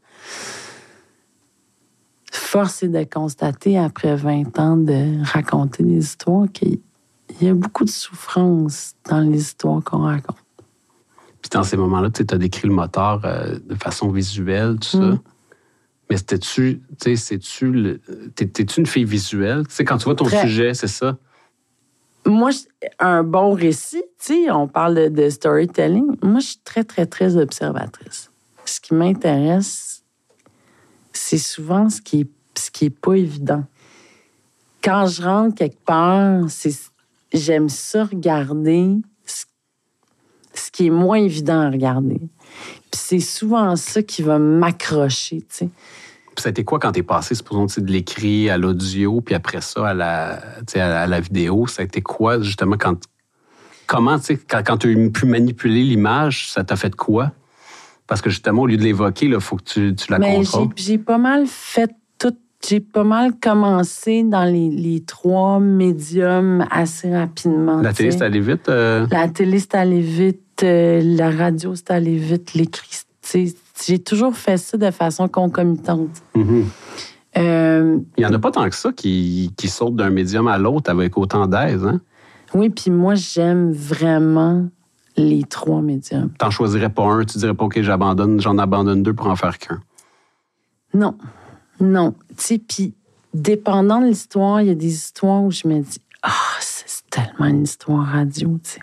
[2.32, 6.80] force est de constater, après 20 ans de raconter des histoires, qu'il
[7.42, 10.38] y a beaucoup de souffrance dans les histoires qu'on raconte.
[11.42, 14.98] Puis dans ces moments-là, tu as décrit le moteur euh, de façon visuelle, tout ça.
[14.98, 15.20] Mm.
[16.12, 19.66] Mais c'était-tu, tu sais, t'es-tu une fille visuelle?
[19.66, 20.42] Tu sais, quand tu vois ton Très.
[20.42, 21.18] sujet, c'est ça?
[22.26, 22.50] Moi,
[23.00, 26.18] un bon récit, tu sais, on parle de, storytelling.
[26.22, 28.30] Moi, je suis très, très, très observatrice.
[28.66, 30.04] Ce qui m'intéresse,
[31.14, 33.64] c'est souvent ce qui est, ce qui est pas évident.
[34.84, 36.42] Quand je rentre quelque part,
[37.32, 39.46] j'aime ça regarder ce,
[40.54, 42.20] ce qui est moins évident à regarder.
[42.92, 45.70] Puis c'est souvent ça qui va m'accrocher, tu sais.
[46.36, 49.62] Puis ça a été quoi quand t'es passé, supposons, de l'écrit à l'audio, puis après
[49.62, 50.42] ça à la,
[50.76, 51.68] à la, vidéo?
[51.68, 52.96] Ça a été quoi, justement, quand.
[53.88, 57.32] Comment, tu sais, quand, quand tu as pu manipuler l'image, ça t'a fait quoi?
[58.08, 60.70] Parce que justement, au lieu de l'évoquer, il faut que tu, tu la Mais contrôles.
[60.76, 62.36] j'ai- pas mal fait tout.
[62.66, 67.82] J'ai pas mal commencé dans les, les trois médiums assez rapidement.
[67.82, 68.70] La télé, c'est allé vite?
[68.70, 70.41] euh, La télé, c'est allé vite.
[70.64, 72.54] Euh, la radio, c'est allé vite.
[72.54, 73.02] L'écrit,
[73.86, 76.22] j'ai toujours fait ça de façon concomitante.
[76.36, 76.66] mhm.
[77.38, 80.58] Euh, Il n'y en a pas tant que ça qui, qui sautent d'un médium à
[80.58, 81.86] l'autre avec autant d'aise.
[81.86, 82.02] Hein?
[82.54, 84.68] oui, puis moi, j'aime vraiment
[85.16, 86.30] les trois médiums.
[86.38, 89.58] T'en choisirais pas un, tu dirais pas, OK, j'abandonne, j'en abandonne deux pour en faire
[89.58, 89.82] qu'un.
[90.94, 91.16] Non,
[91.80, 92.14] non.
[92.30, 92.94] Tu sais, puis
[93.34, 97.46] dépendant de l'histoire, il y a des histoires où je me dis, ah, c'est tellement
[97.46, 98.80] une histoire radio, tu sais.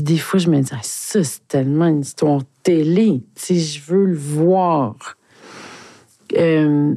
[0.00, 3.80] Des fois, je me dis, Ah, ça, c'est tellement une histoire télé, tu sais, je
[3.82, 4.94] veux le voir.
[6.34, 6.94] Euh,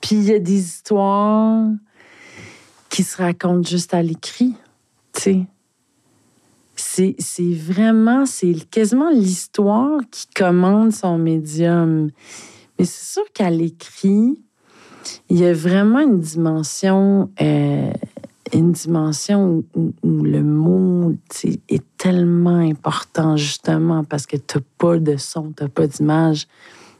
[0.00, 1.66] puis il y a des histoires
[2.88, 4.54] qui se racontent juste à l'écrit,
[7.18, 12.10] c'est vraiment, c'est quasiment l'histoire qui commande son médium.
[12.78, 14.40] Mais c'est sûr qu'à l'écrit,
[15.28, 17.90] il y a vraiment une dimension, euh,
[18.52, 21.14] une dimension où, le mot
[21.68, 26.46] est tellement important, justement, parce que tu n'as pas de son, tu n'as pas d'image,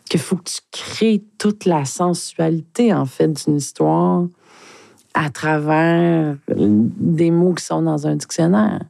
[0.08, 4.26] qu'il faut que tu crées toute la sensualité, en fait, d'une histoire
[5.14, 8.80] à travers des mots qui sont dans un dictionnaire.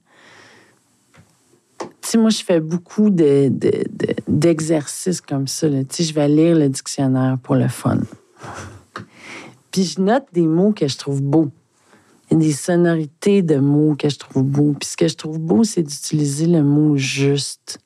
[2.01, 5.69] Tu moi, je fais beaucoup de- de- de- d'exercices comme ça.
[5.69, 7.99] Tu sais, je vais lire le dictionnaire pour le fun.
[9.71, 11.51] Puis je note des mots que je trouve beaux.
[12.31, 14.75] Des sonorités de mots que je trouve beaux.
[14.79, 17.79] Puis ce que je trouve beau, c'est d'utiliser le mot juste.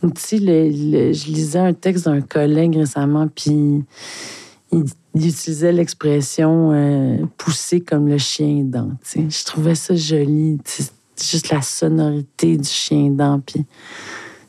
[0.00, 3.84] Tu sais, je lisais un texte d'un collègue récemment, puis
[4.72, 8.90] il, il utilisait l'expression euh, pousser comme le chien dent.
[9.02, 9.30] tu sais.
[9.30, 10.58] Je trouvais ça joli.
[11.20, 13.40] Juste la sonorité du chien dent.
[13.40, 13.66] Puis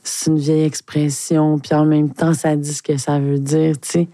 [0.03, 1.59] c'est une vieille expression.
[1.59, 3.79] Puis en même temps, ça dit ce que ça veut dire.
[3.79, 4.07] tu sais.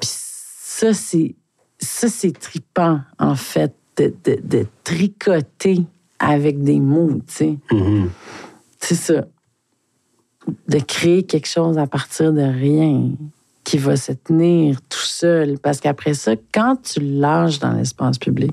[0.00, 1.34] Puis ça, c'est
[1.84, 5.82] ça, c'est tripant, en fait, de, de- de tricoter
[6.18, 7.20] avec des mots.
[7.28, 7.58] tu sais.
[8.80, 9.24] C'est ça.
[10.68, 13.10] De créer quelque chose à partir de rien
[13.62, 15.58] qui va se tenir tout seul.
[15.58, 18.52] Parce qu'après ça, quand tu lâches dans l'espace public,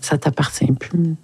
[0.00, 1.14] ça t'appartient plus.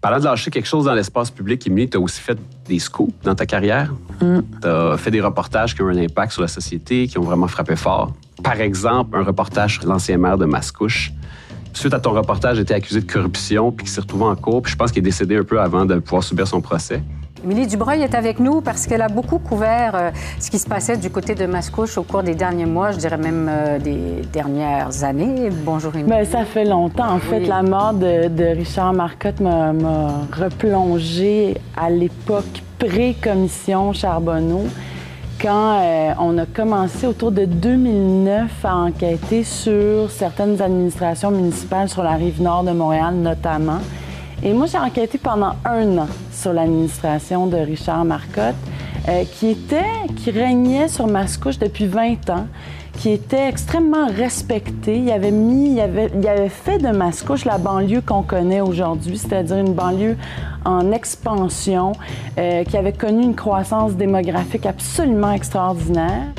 [0.00, 3.12] Parlant de lâcher quelque chose dans l'espace public, Émilie, tu as aussi fait des scoops
[3.24, 3.92] dans ta carrière.
[4.20, 4.38] Mm.
[4.60, 7.48] Tu as fait des reportages qui ont un impact sur la société, qui ont vraiment
[7.48, 8.12] frappé fort.
[8.42, 11.12] Par exemple, un reportage sur l'ancien maire de Mascouche.
[11.72, 14.62] Suite à ton reportage, il était accusé de corruption, puis qui s'est retrouvé en cours,
[14.62, 17.02] puis je pense qu'il est décédé un peu avant de pouvoir subir son procès.
[17.44, 20.96] Émilie Dubreuil est avec nous parce qu'elle a beaucoup couvert euh, ce qui se passait
[20.96, 25.02] du côté de Mascouche au cours des derniers mois, je dirais même euh, des dernières
[25.02, 25.48] années.
[25.50, 26.08] Bonjour Émilie.
[26.08, 27.10] Ben, ça fait longtemps.
[27.10, 34.64] En fait, la mort de, de Richard Marcotte m'a m'a replongé à l'époque pré-commission Charbonneau,
[35.42, 42.04] quand euh, on a commencé autour de 2009 à enquêter sur certaines administrations municipales sur
[42.04, 43.80] la rive nord de Montréal notamment.
[44.44, 48.54] Et moi, j'ai enquêté pendant un an sur l'administration de Richard Marcotte,
[49.08, 49.84] euh, qui était,
[50.16, 52.46] qui régnait sur Mascouche depuis 20 ans,
[52.98, 54.98] qui était extrêmement respecté.
[54.98, 59.18] Il avait mis, il avait, il avait fait de Mascouche la banlieue qu'on connaît aujourd'hui,
[59.18, 60.16] c'est-à-dire une banlieue
[60.64, 61.92] en expansion,
[62.38, 66.32] euh, qui avait connu une croissance démographique absolument extraordinaire.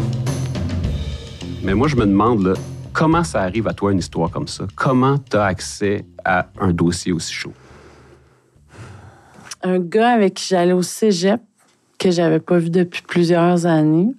[1.64, 2.54] Mais moi, je me demande, là,
[2.94, 4.66] comment ça arrive à toi une histoire comme ça?
[4.76, 7.54] Comment tu as accès à un dossier aussi chaud?
[9.64, 11.42] un gars avec qui j'allais au cégep,
[11.98, 14.14] que j'avais pas vu depuis plusieurs années,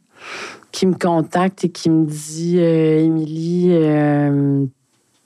[0.75, 4.67] qui me contacte et qui me dit euh, Émilie, euh,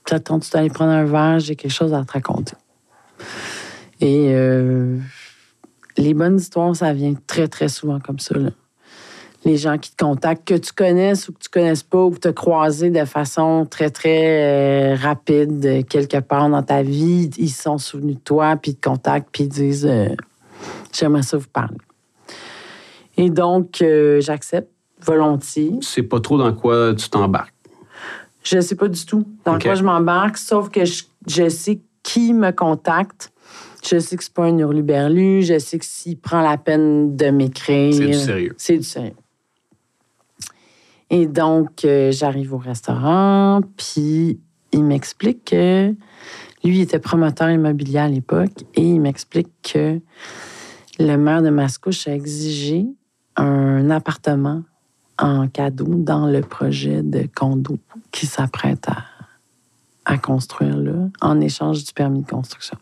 [0.05, 2.53] t'attends, tu dois aller prendre un verre, j'ai quelque chose à te raconter.
[4.03, 4.99] Et euh,
[5.97, 8.37] les bonnes histoires, ça vient très, très souvent comme ça.
[8.37, 8.51] là.
[9.47, 12.19] Les gens qui te contactent, que tu connaisses ou que tu connaisses pas, ou que
[12.19, 17.49] tu as croisé de façon très, très euh, rapide quelque part dans ta vie, ils
[17.49, 19.91] se sont souvenus de toi, puis ils te contactent, puis ils disent
[20.93, 21.79] J'aimerais ça vous parler.
[23.17, 23.83] Et donc,
[24.19, 24.69] j'accepte
[25.03, 25.79] volontiers.
[25.81, 27.55] Tu sais pas trop dans quoi tu t'embarques.
[28.43, 32.33] Je sais pas du tout dans quoi je m'embarque, sauf que je, je sais qui
[32.33, 33.33] me contacte.
[33.85, 35.43] Je sais que c'est pas un hurluberlu.
[35.43, 37.95] Je sais que s'il prend la peine de m'écrire...
[37.95, 38.55] C'est du sérieux.
[38.57, 39.15] C'est du sérieux.
[41.11, 44.41] Et donc, euh, j'arrive au restaurant, puis
[44.73, 45.95] il m'explique que
[46.65, 50.01] lui il était promoteur immobilier à l'époque et il m'explique que
[50.99, 52.87] le maire de Mascouche a exigé
[53.37, 54.65] un appartement
[55.19, 57.79] en cadeau dans le projet de condo
[58.13, 59.05] qui s'apprête à,
[60.05, 62.79] à construire là, en échange du permis de construction.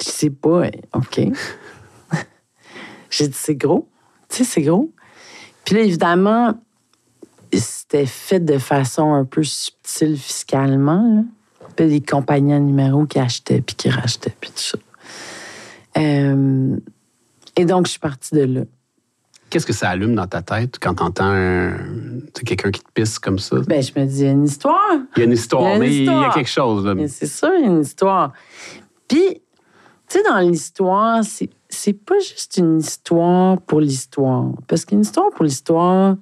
[0.00, 1.20] Je sais pas, OK.
[3.10, 3.88] J'ai dit, c'est gros.
[4.28, 4.92] Tu sais, c'est gros.
[5.64, 6.54] Puis là, évidemment,
[7.52, 11.02] c'était fait de façon un peu subtile fiscalement.
[11.14, 11.22] Là.
[11.76, 14.78] Puis des compagnies à numéro qui achetaient puis qui rachetaient, puis tout ça.
[15.96, 16.76] Euh,
[17.56, 18.60] et donc, je suis partie de là.
[19.50, 21.72] Qu'est-ce que ça allume dans ta tête quand t'entends
[22.44, 23.56] quelqu'un qui te pisse comme ça?
[23.66, 24.96] Ben, je me dis, il y a une histoire.
[25.16, 26.84] Il y a une histoire, Il mais il y a quelque chose.
[26.84, 26.94] là.
[26.94, 28.32] Mais C'est sûr, il y a une histoire.
[29.08, 29.42] Puis,
[30.08, 34.46] tu sais, dans l'histoire, c'est, c'est pas juste une histoire pour l'histoire.
[34.66, 36.16] Parce qu'une histoire pour l'histoire,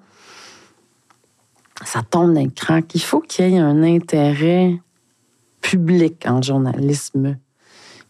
[1.85, 2.95] ça tombe d'un crack.
[2.95, 4.81] Il faut qu'il y ait un intérêt
[5.61, 7.39] public en journalisme.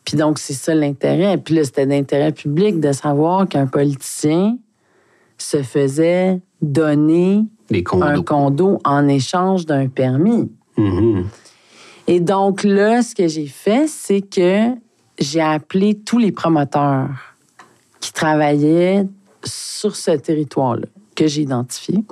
[0.04, 1.38] Puis donc, c'est ça l'intérêt.
[1.38, 4.58] Puis là, c'était d'intérêt public de savoir qu'un politicien
[5.38, 7.44] se faisait donner
[8.00, 10.50] un condo en échange d'un permis.
[10.76, 11.26] Mhm.
[12.06, 14.70] Et donc là, ce que j'ai fait, c'est que
[15.18, 17.08] j'ai appelé tous les promoteurs
[18.00, 19.06] qui travaillaient
[19.44, 22.04] sur ce territoire-là, que j'ai identifié.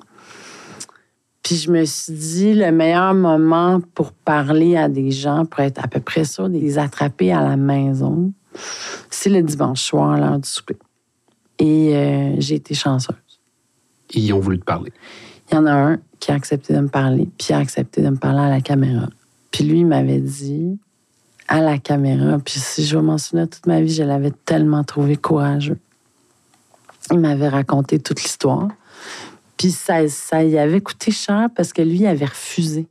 [1.43, 5.79] Puis je me suis dit, le meilleur moment pour parler à des gens, pour être
[5.85, 8.33] à peu près sûr de les attraper à la maison,
[9.11, 10.77] c'est le dimanche soir, à l'heure du souper.
[11.59, 13.17] Et euh, j'ai été chanceuse.
[14.13, 14.93] Ils ont voulu te parler.
[15.51, 18.03] Il y en a un qui a accepté de me parler, puis il a accepté
[18.03, 19.09] de me parler à la caméra.
[19.51, 20.79] Puis lui, il m'avait dit
[21.49, 25.17] à la caméra, puis si je m'en souviens toute ma vie, je l'avais tellement trouvé
[25.17, 25.79] courageux.
[27.11, 28.69] Il m'avait raconté toute l'histoire.
[29.57, 32.87] Puis ça, ça y avait coûté cher parce que lui, il avait refusé.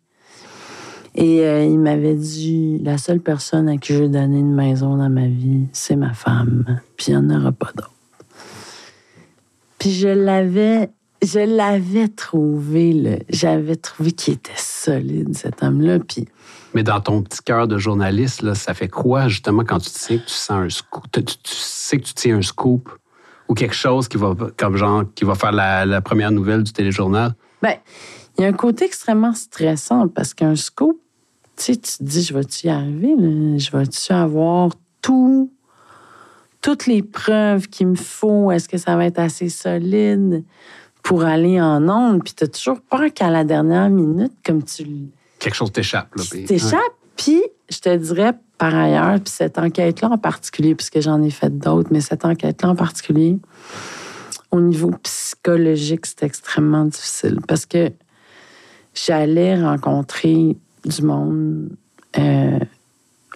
[1.16, 4.98] Et euh, il m'avait dit la seule personne à qui je vais donner une maison
[4.98, 6.82] dans ma vie, c'est ma femme.
[6.98, 7.92] Puis il n'y en aura pas d'autre.
[9.84, 13.26] Puis je l'avais je l'avais trouvé.
[13.28, 16.00] J'avais trouvé qu'il était solide, cet homme-là.
[16.00, 16.26] Puis
[16.74, 20.20] Mais dans ton petit cœur de journaliste, là, ça fait quoi, justement, quand tu sais
[20.20, 22.90] que tu sens un scoop, tu, tu sais que tu tiens un scoop
[23.50, 26.72] ou quelque chose qui va, comme genre, qui va faire la, la première nouvelle du
[26.72, 27.36] téléjournal?
[27.62, 27.76] Ben,
[28.38, 30.98] il y a un côté extrêmement stressant parce qu'un scoop,
[31.58, 33.16] tu sais, tu te dis, je vais-tu y arriver?
[33.18, 33.58] là?
[33.58, 34.70] Je vais-tu avoir
[35.02, 35.52] tout,
[36.64, 38.50] toutes les preuves qu'il me faut?
[38.52, 40.44] Est-ce que ça va être assez solide
[41.04, 42.24] pour aller en ondes?
[42.24, 44.86] Puis tu as toujours peur qu'à la dernière minute, comme tu
[45.38, 46.08] Quelque chose t'échappe.
[46.16, 46.24] Là,
[47.18, 51.56] puis- je te dirais, par ailleurs, puis cette enquête-là en particulier, puisque j'en ai fait
[51.56, 53.38] d'autres, mais cette enquête-là en particulier,
[54.52, 57.92] au niveau psychologique, c'est extrêmement difficile parce que
[58.94, 60.56] j'allais rencontrer
[60.86, 61.70] du monde
[62.18, 62.60] euh,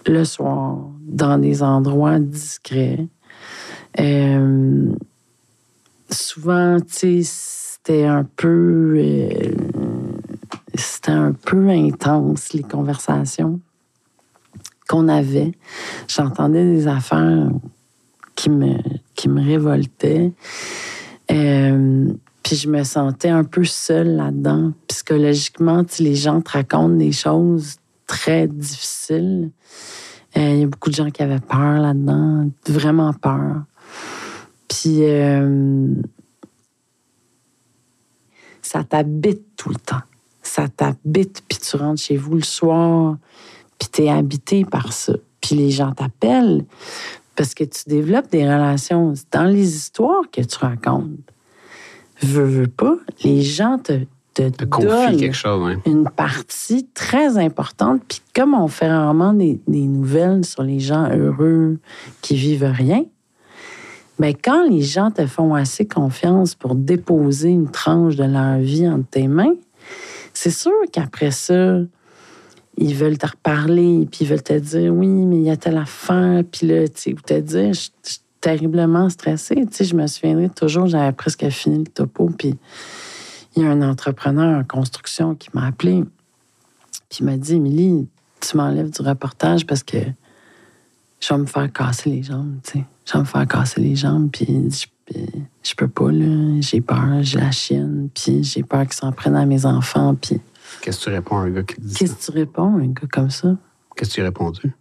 [0.06, 3.06] le soir dans des endroits discrets.
[3.98, 4.92] Euh,
[6.10, 8.94] souvent, tu sais, c'était un peu...
[8.96, 9.28] euh,
[10.74, 13.60] c'était un peu intense, les conversations
[14.88, 15.52] qu'on avait.
[16.06, 17.50] J'entendais des affaires
[18.34, 18.76] qui me,
[19.14, 20.32] qui me révoltaient.
[21.30, 22.12] Euh,
[22.42, 24.72] puis je me sentais un peu seule là-dedans.
[24.86, 27.76] Psychologiquement, les gens te racontent des choses
[28.06, 29.50] très difficiles.
[30.36, 33.64] Il y a beaucoup de gens qui avaient peur là-dedans, vraiment peur.
[34.68, 35.94] Puis euh,
[38.62, 40.02] ça t'habite tout le temps.
[40.42, 43.16] Ça t'habite, puis tu rentres chez vous le soir,
[43.78, 45.14] puis t'es habité par ça.
[45.40, 46.64] Puis les gens t'appellent
[47.34, 51.10] parce que tu développes des relations dans les histoires que tu racontes.
[52.22, 54.04] Veux, veux pas, les gens te,
[54.34, 55.80] te, Te confie donnent quelque chose, hein.
[55.86, 58.02] une partie très importante.
[58.08, 61.78] Puis comme on fait rarement des, des nouvelles sur les gens heureux
[62.22, 63.04] qui vivent rien,
[64.18, 68.88] mais quand les gens te font assez confiance pour déposer une tranche de leur vie
[68.88, 69.54] entre tes mains,
[70.34, 71.78] c'est sûr qu'après ça,
[72.76, 75.76] ils veulent te reparler, puis ils veulent te dire oui, mais il y a telle
[75.76, 79.66] affaire, puis là, tu sais, ou te dire, je suis terriblement stressée.
[79.66, 82.54] Tu sais, je me souviendrai toujours, j'avais presque fini le topo, puis
[83.56, 86.04] il y a un entrepreneur en construction qui m'a appelé,
[87.08, 88.08] puis il m'a dit, Émilie,
[88.40, 89.98] tu m'enlèves du reportage parce que
[91.20, 92.84] je vais me faire casser les jambes, tu sais.
[93.04, 95.26] Je vais me faire casser les jambes, puis je, puis
[95.62, 96.60] je peux pas, là.
[96.60, 100.40] J'ai peur, j'ai la chienne, puis j'ai peur qu'ils s'en prennent à mes enfants, puis...
[100.82, 102.88] Qu'est-ce que tu réponds à un gars qui dit Qu'est-ce que tu réponds à un
[102.88, 103.56] gars comme ça?
[103.96, 104.72] Qu'est-ce que tu as répondu?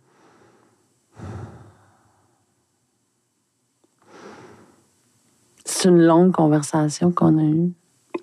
[5.65, 7.71] C'est une longue conversation qu'on a eue.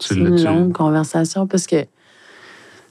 [0.01, 1.87] C'est une longue conversation parce que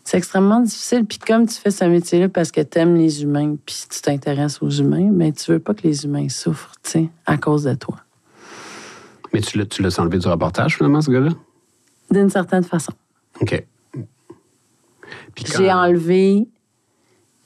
[0.03, 1.05] c'est extrêmement difficile.
[1.05, 4.61] Puis comme tu fais ce métier-là parce que tu aimes les humains puis tu t'intéresses
[4.61, 7.73] aux humains, mais tu veux pas que les humains souffrent, tu sais, à cause de
[7.75, 7.97] toi.
[9.33, 11.31] Mais tu l'as tu l'as enlevé du reportage, finalement, ce gars-là?
[12.11, 12.91] D'une certaine façon.
[13.41, 13.65] OK.
[15.35, 16.47] Puis quand- J'ai enlevé.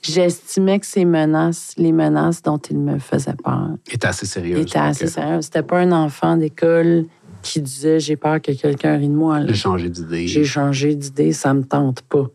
[0.00, 4.58] J'estimais que ces menaces, les menaces dont il me faisait peur, était assez sérieux.
[4.58, 5.46] étaient assez sérieuses.
[5.46, 7.06] C'était pas un enfant d'école
[7.42, 9.44] qui disait j'ai peur que quelqu'un rie de moi.
[9.46, 10.28] J'ai changé d'idée.
[10.28, 12.28] J'ai changé d'idée, ça me tente pas.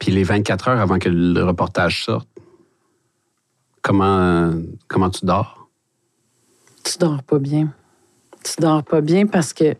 [0.00, 2.28] Puis les 24 heures avant que le reportage sorte,
[3.82, 4.52] comment,
[4.88, 5.68] comment tu dors?
[6.84, 7.72] tu dors pas bien.
[8.44, 9.74] Tu dors pas bien parce que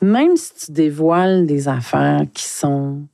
[0.00, 3.06] même si tu dévoiles des affaires qui sont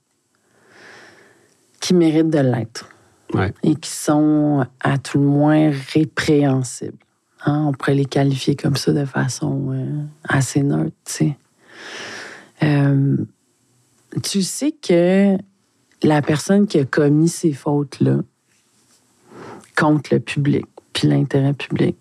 [1.81, 2.89] qui méritent de l'être
[3.33, 3.53] Ouais.
[3.65, 6.97] et qui sont à tout le moins répréhensibles.
[7.45, 11.39] hein, on pourrait les qualifier comme ça de façon euh, assez neutre, tu sais.
[12.63, 13.17] Euh,
[14.23, 15.37] tu sais que
[16.05, 18.19] la personne qui a commis ces fautes-là
[19.77, 21.97] contre le public, puis l'intérêt public,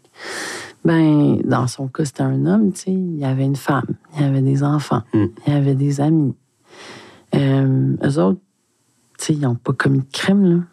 [0.85, 2.91] ben, dans son cas, c'était un homme, tu sais.
[2.91, 5.25] Il y avait une femme, il y avait des enfants, Mm.
[5.47, 6.35] il y avait des amis.
[7.35, 8.41] Euh, eux autres,
[9.17, 10.63] tu sais, ils n'ont pas commis de crime, là.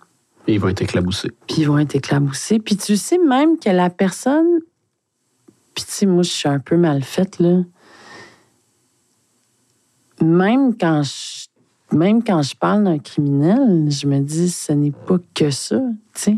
[0.46, 1.30] Et ils vont être éclaboussés.
[1.46, 2.58] Puis ils vont être éclaboussés.
[2.58, 4.60] Puis tu sais même que la personne.
[5.74, 7.62] Puis tu sais, moi, je suis un peu mal faite, là.
[10.20, 11.46] Même quand je.
[11.92, 15.80] Même quand je parle d'un criminel, je me dis, ce n'est pas que ça,
[16.14, 16.36] tu sais.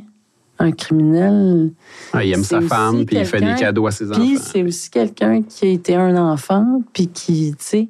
[0.59, 1.73] Un criminel,
[2.13, 4.45] Ah, il aime sa femme, puis il fait des cadeaux à ses puis enfants.
[4.53, 7.89] c'est aussi quelqu'un qui a été un enfant, puis qui, tu sais.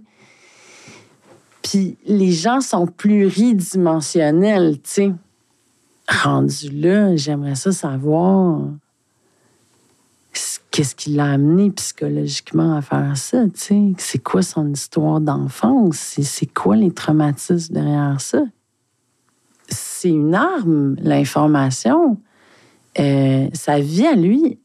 [1.63, 5.13] Puis les gens sont pluridimensionnels, tu sais.
[6.09, 8.61] Rendu là, j'aimerais ça savoir
[10.71, 13.45] qu'est-ce qui l'a amené psychologiquement à faire ça.
[13.55, 15.97] C'est quoi son histoire d'enfance?
[15.97, 18.43] C'est- quoi les traumatismes derrière ça?
[19.69, 22.19] C'est une arme, l'information.
[22.99, 24.59] Euh, sa vie à lui,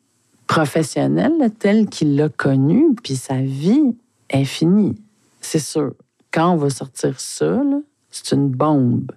[0.48, 3.96] professionnelle, telle qu'il l'a connue, puis sa vie
[4.30, 4.96] est finie.
[5.40, 5.94] c'est sûr,
[6.32, 7.62] quand on va sortir ça,
[8.12, 9.12] c'est une bombe.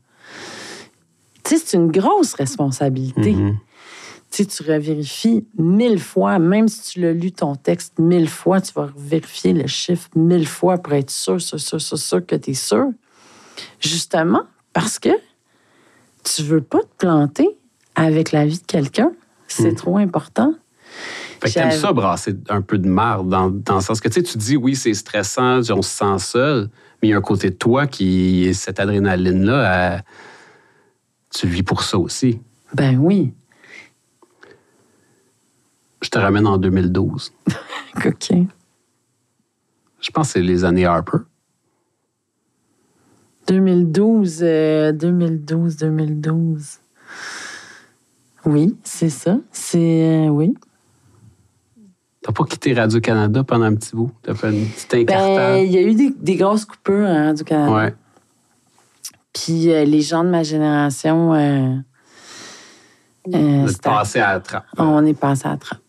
[1.44, 3.32] C'est une grosse responsabilité.
[3.34, 3.57] Mhm.
[4.31, 8.61] Tu sais, tu revérifies mille fois, même si tu l'as lu ton texte mille fois,
[8.61, 12.37] tu vas vérifier le chiffre mille fois pour être sûr, sûr, sûr, sûr, sûr que
[12.37, 12.91] tu es sûr.
[13.81, 15.09] Justement, parce que
[16.22, 17.49] tu veux pas te planter
[17.97, 19.11] avec la vie de quelqu'un.
[19.49, 19.74] C'est Mhm.
[19.74, 20.55] trop important.
[21.43, 24.14] Fait que t'aimes ça brasser un peu de marde dans, dans le sens que tu
[24.14, 26.68] sais, tu dis oui, c'est stressant, on se sent seul,
[27.03, 30.05] mais il y a un côté de toi qui, cette adrénaline-là, elle-
[31.35, 32.41] tu vis pour ça aussi.
[32.74, 33.33] Ben oui.
[36.03, 37.32] Je te ramène en 2012.
[38.07, 38.32] OK.
[40.01, 41.18] Je pense que c'est les années Harper.
[43.46, 46.78] 2012, euh, 2012, 2012.
[48.46, 49.38] Oui, c'est ça.
[49.53, 49.78] C'est.
[49.78, 50.55] euh, oui.
[52.22, 54.11] T'as pas quitté Radio-Canada pendant un petit bout?
[54.22, 55.59] T'as fait une petite Ben, incartade.
[55.64, 57.72] il y a eu des, des grosses coupures hein, du Canada.
[57.74, 57.94] ouais.
[59.32, 61.32] Puis euh, les gens de ma génération,
[63.24, 64.64] te c'était- passer à la trappe.
[64.78, 65.80] on est passé à la trappe.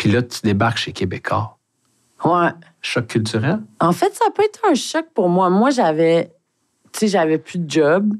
[0.00, 1.58] Puis là, tu débarques chez Québécois.
[2.24, 2.48] Ouais.
[2.80, 3.60] Choc culturel?
[3.80, 5.50] En fait, ça pas été un choc pour moi.
[5.50, 6.32] Moi, j'avais,
[6.90, 8.10] tu sais, j'avais plus de job.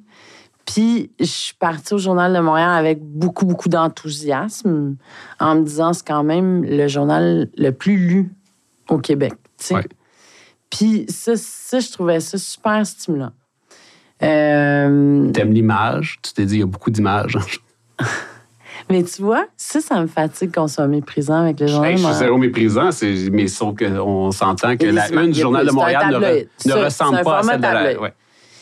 [0.66, 4.96] Puis, je suis partie au Journal de Montréal avec beaucoup, beaucoup d'enthousiasme
[5.38, 8.34] en me disant c'est quand même le journal le plus lu
[8.90, 9.32] au Québec.
[9.70, 9.88] Ouais.
[10.68, 13.32] Puis, ça, ça, je trouvais ça super stimulant.
[14.22, 16.18] Euh, T'aimes l'image.
[16.20, 17.38] Tu t'es dit, il y a beaucoup d'images.
[18.90, 22.04] mais tu vois, ça, ça me fatigue qu'on soit méprisant avec le Journal Hey, je
[22.04, 22.90] suis zéro méprisant,
[23.32, 27.22] mais sauf qu'on s'entend que la une du Journal de Montréal ne, re- ne ressemble
[27.22, 27.72] pas à celle de la.
[27.72, 27.98] tabloïd.
[27.98, 28.12] ouais.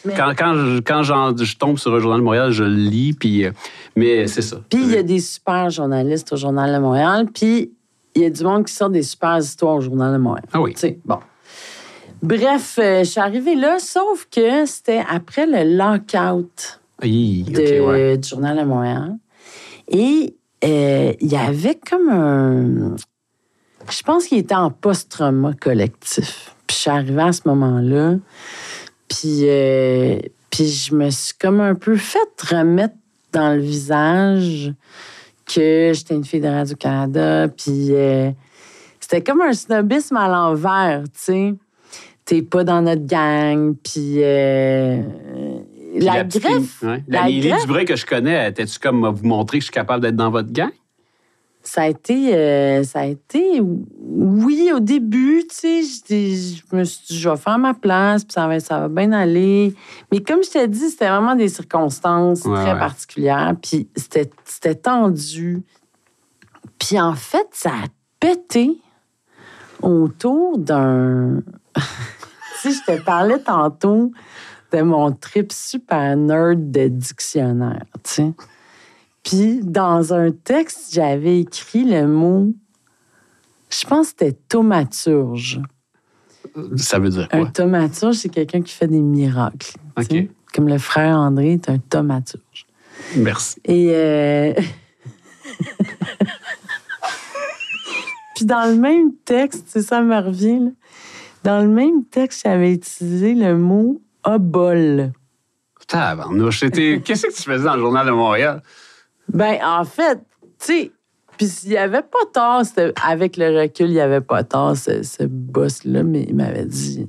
[0.04, 3.14] Mais- Quand, quand, je, quand je tombe sur un Journal de Montréal, je le lis,
[3.14, 3.44] puis.
[3.44, 3.50] euh,
[3.96, 4.58] Mais c'est ça.
[4.70, 7.72] Puis il y a des super journalistes au Journal de Montréal, puis
[8.14, 10.44] il y a du monde qui sort des super histoires au Journal de Montréal.
[10.52, 10.72] Ah oui.
[10.74, 11.18] Tu sais, bon.
[12.22, 18.18] Bref, euh, je suis arrivée là, sauf que c'était après le lockout Hi, de- ouais.
[18.18, 19.14] du Journal de Montréal.
[19.88, 22.96] Et euh, il y avait comme un...
[23.90, 26.54] Je pense qu'il était en post-trauma collectif.
[26.66, 28.16] Puis je suis arrivée à ce moment-là,
[29.08, 30.18] puis, euh,
[30.50, 32.94] puis je me suis comme un peu fait remettre
[33.32, 34.74] dans le visage
[35.46, 38.30] que j'étais une fille de Radio-Canada, puis euh,
[39.00, 41.54] c'était comme un snobisme à l'envers, tu sais.
[42.26, 44.20] T'es pas dans notre gang, puis...
[45.94, 47.02] La, petite- greffe, ouais.
[47.08, 49.66] la La Lily greffe, Dubreuil que je connais, t'es-tu comme à vous montrer que je
[49.66, 50.70] suis capable d'être dans votre gang?
[51.60, 57.06] ça a été, euh, ça a été, oui, au début, tu sais, je me suis
[57.08, 59.74] dit, je vais faire ma place, puis ça va, ça va bien aller.
[60.10, 62.78] Mais comme je t'ai dit, c'était vraiment des circonstances Ouais, très ouais.
[62.78, 65.62] particulières, puis c'était c'était tendu.
[66.78, 67.86] Puis en fait, ça a
[68.18, 68.70] pété
[69.82, 71.42] autour d'un...
[71.74, 71.82] tu
[72.62, 74.10] sais, je te parlais tantôt
[74.72, 78.32] de mon trip super nerd de dictionnaire, tu sais.
[79.24, 82.52] Puis dans un texte, j'avais écrit le mot,
[83.70, 85.60] je pense que c'était thaumaturge.
[86.76, 87.50] Ça veut dire Un quoi?
[87.50, 89.72] thaumaturge, c'est quelqu'un qui fait des miracles.
[90.54, 92.66] Comme le frère André est un thaumaturge.
[93.16, 93.60] Merci.
[93.64, 94.54] Et euh,
[98.34, 100.70] puis dans le même texte, c'est ça me revient, là.
[101.44, 105.12] dans le même texte, j'avais utilisé le mot obol.
[105.86, 108.62] Tabarnouche, c'était- Qu'est-ce que tu faisais dans le Journal de Montréal?
[109.32, 110.18] Ben, en fait,
[110.58, 110.92] tu sais,
[111.36, 112.62] puis s'il n'y avait pas tort,
[113.06, 117.06] avec le recul, il n'y avait pas tort, ce, ce boss-là, mais il m'avait dit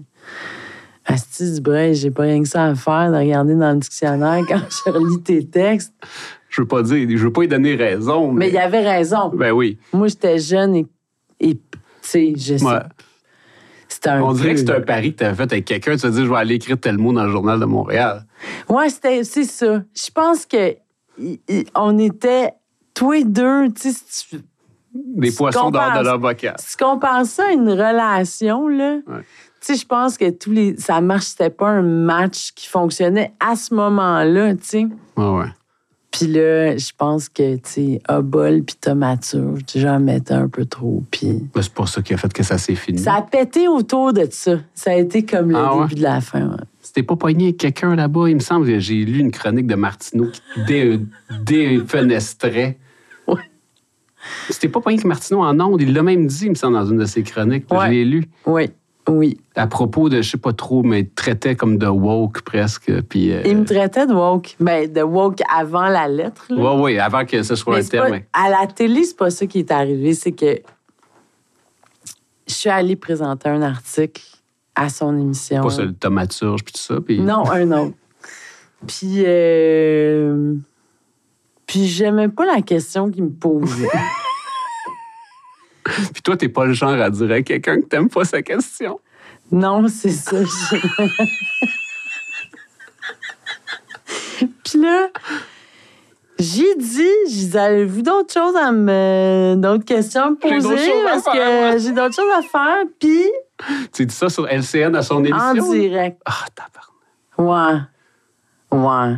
[1.06, 4.60] Asti Dubreuil, j'ai pas rien que ça à faire de regarder dans le dictionnaire quand
[4.86, 5.94] je relis tes textes.
[6.50, 8.32] Je veux pas dire, je veux pas lui donner raison.
[8.32, 9.30] Mais Mais, il avait raison.
[9.34, 9.78] Ben oui.
[9.94, 10.86] Moi, j'étais jeune et,
[11.40, 11.62] et tu
[12.02, 12.66] sais, je sais.
[14.00, 14.06] Ouais.
[14.06, 15.92] C'était un On dirait que c'est un pari que tu fait avec quelqu'un.
[15.96, 18.26] Tu te dis, je vais aller écrire tel mot dans le Journal de Montréal.
[18.70, 19.82] Ouais, c'était, c'est ça.
[19.94, 20.76] Je pense que
[21.76, 22.52] on était
[22.94, 24.38] tous les deux, tu sais,
[24.94, 26.56] Des poissons dehors de leur bocal.
[26.60, 29.20] si tu compares ça à une relation, là, Ouais.
[29.62, 33.34] tu sais, je pense que tous les, ça marche, c'était pas un match qui fonctionnait
[33.42, 34.88] à ce moment-là, tu sais.
[35.18, 35.46] Ouais, ouais.
[36.12, 41.04] Puis là, je pense que, tu sais, Obol puis Tomature, j'en mettais un peu trop,
[41.12, 41.48] puis...
[41.54, 42.98] Ben, c'est pas ça qui a fait que ça s'est fini.
[42.98, 44.58] Ça a pété autour de ça.
[44.74, 45.84] Ça a été comme le Ah ouais?
[45.88, 46.48] début de la fin.
[46.50, 46.58] ouais.
[46.82, 50.32] C'était pas avec quelqu'un là-bas, il me semble que j'ai lu une chronique de Martineau
[50.32, 51.00] qui dé-
[51.46, 52.78] défenestrait.
[53.28, 53.42] Ouais.
[54.50, 56.86] C'était pas pogné avec Martineau en ondes, il l'a même dit, il me semble, dans
[56.86, 57.72] une de ses chroniques.
[57.72, 57.86] Ouais.
[57.86, 58.24] Je l'ai lu.
[58.48, 58.70] Oui,
[59.10, 59.38] oui.
[59.56, 62.92] À propos de, je sais pas trop, mais il traitait comme de woke presque.
[63.04, 64.56] Puis, euh, Il me traitait de woke.
[64.60, 66.46] Ben, de woke avant la lettre.
[66.50, 66.62] là.
[66.76, 68.10] ouais, ouais, avant que ce soit Mais un terme.
[68.20, 70.14] pas- à la télé, c'est pas ça qui est arrivé.
[70.14, 70.60] C'est que
[72.48, 74.22] je suis allée présenter un article
[74.76, 75.62] à son émission.
[75.68, 76.96] Pas le tomaturge puis tout ça.
[77.02, 77.20] Puis...
[77.20, 77.96] Non, un autre.
[78.88, 80.54] Puis, euh,
[81.66, 83.90] puis j'aimais pas la question qu'il me posait.
[86.14, 89.00] puis toi, t'es pas le genre à dire à quelqu'un que t'aimes pas sa question?
[89.52, 90.38] Non, c'est ça.
[94.64, 95.08] puis là,
[96.38, 99.56] j'ai dit, j'ai dit, avez-vous d'autres choses à me.
[99.58, 100.92] d'autres questions à me poser?
[101.04, 102.84] Parce que j'ai d'autres choses à faire.
[103.00, 103.24] Puis,
[103.92, 105.74] Tu dis ça sur LCN à son en émission?
[105.74, 106.22] direct.
[106.26, 106.46] Ah.
[107.38, 107.80] Ouais.
[108.72, 109.16] Ouais.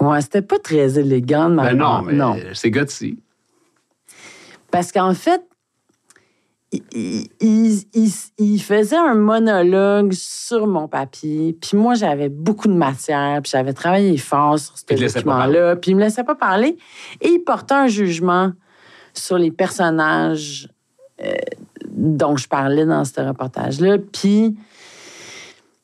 [0.00, 2.36] Ouais, c'était pas très élégant de ma Ben non, mais Non.
[2.54, 3.18] c'est gutsy.
[4.70, 5.42] Parce qu'en fait,
[6.72, 12.68] il, il- il- il- il faisait un monologue sur mon papier, puis moi, j'avais beaucoup
[12.68, 14.84] de matière, puis j'avais travaillé fort sur ce
[15.22, 16.76] document-là, puis il me laissait pas parler.
[17.20, 18.52] Et il portait un jugement
[19.14, 20.68] sur les personnages
[21.22, 21.32] euh,
[21.90, 24.56] dont je parlais dans ce reportage-là, puis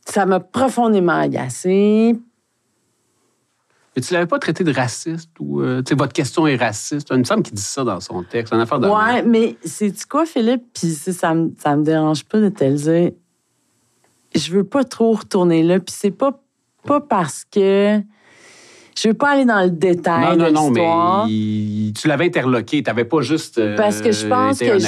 [0.04, 2.16] ça m'a profondément agacée.
[3.96, 5.62] Mais tu l'avais pas traité de raciste ou.
[5.62, 7.08] euh, tu sais, votre question est raciste.
[7.10, 8.50] Il me semble qu'il dit ça dans son texte.
[8.50, 8.88] C'est une affaire de.
[8.88, 10.64] Ouais, mais c'est-tu quoi, Philippe?
[10.74, 13.10] Puis ça, ça me, ça me dérange pas de te le dire.
[14.34, 15.80] Je veux pas trop retourner là.
[15.80, 16.38] Puis c'est pas,
[16.84, 18.00] pas parce que.
[18.98, 22.26] Je veux pas aller dans le détail Non, non, de non, mais il- tu l'avais
[22.26, 22.82] interloqué.
[22.82, 23.58] Tu n'avais pas juste.
[23.58, 24.78] euh, Parce que je pense que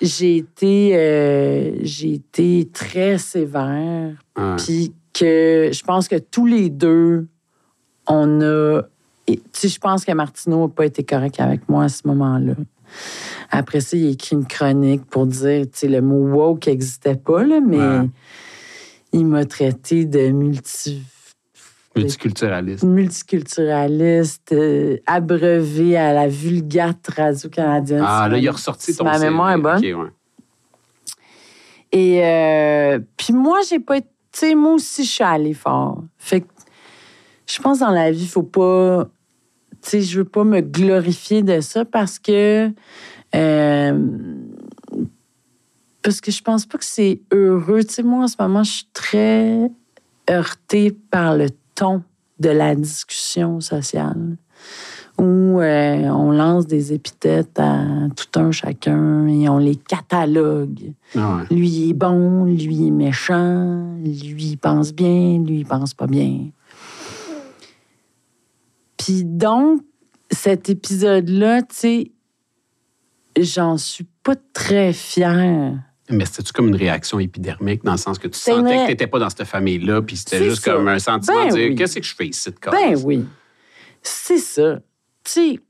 [0.00, 4.12] j'ai, été, euh, j'ai été très sévère.
[4.36, 4.56] Ouais.
[4.58, 7.28] Puis que je pense que tous les deux,
[8.06, 8.82] on a.
[9.26, 12.54] Tu sais, je pense que Martineau n'a pas été correct avec moi à ce moment-là.
[13.50, 17.14] Après ça, il a écrit une chronique pour dire, tu sais, le mot woke n'existait
[17.16, 18.08] pas, là, mais Ouais.
[19.12, 21.02] il m'a traité de multi
[21.96, 22.82] Multiculturaliste.
[22.84, 28.04] multiculturaliste, euh, abreuvé à la vulgate radio-canadienne.
[28.06, 29.82] Ah, là, il a ressorti si ton ma mémoire est bonne.
[29.82, 30.10] Ouais.
[31.92, 34.08] Et euh, puis moi, j'ai pas été.
[34.32, 36.02] Tu sais, moi aussi, je suis allée fort.
[36.18, 36.46] Fait que
[37.46, 39.08] je pense dans la vie, faut pas.
[39.82, 42.70] Tu sais, je veux pas me glorifier de ça parce que.
[43.34, 44.08] euh,
[46.02, 47.82] parce que je pense pas que c'est heureux.
[47.82, 49.70] Tu sais, moi, en ce moment, je suis très
[50.30, 52.02] heurtée par le ton
[52.38, 54.36] de la discussion sociale
[55.18, 57.84] où euh, on lance des épithètes à
[58.16, 60.92] tout un chacun et on les catalogue.
[61.16, 61.56] Ah ouais.
[61.56, 65.94] Lui il est bon, lui il est méchant, lui il pense bien, lui il pense
[65.94, 66.46] pas bien.
[69.04, 69.82] Puis donc,
[70.30, 72.12] cet épisode-là, tu sais,
[73.38, 75.74] j'en suis pas très fière.
[76.10, 79.06] Mais c'était-tu comme une réaction épidermique dans le sens que tu sentais que tu n'étais
[79.06, 80.72] pas dans cette famille-là, puis c'était juste ça.
[80.72, 81.74] comme un sentiment Ben de dire oui.
[81.74, 83.26] qu'est-ce que je fais ici de Ben oui.
[84.02, 84.76] C'est ça.
[85.22, 85.60] Tu sais,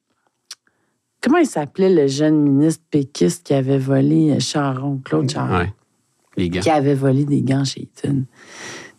[1.20, 5.58] comment il s'appelait le jeune ministre péquiste qui avait volé euh, Charon, Claude Charon?
[5.58, 5.72] Ouais.
[6.36, 6.60] Les gants.
[6.60, 8.26] Qui avait volé des gants chez Eaton.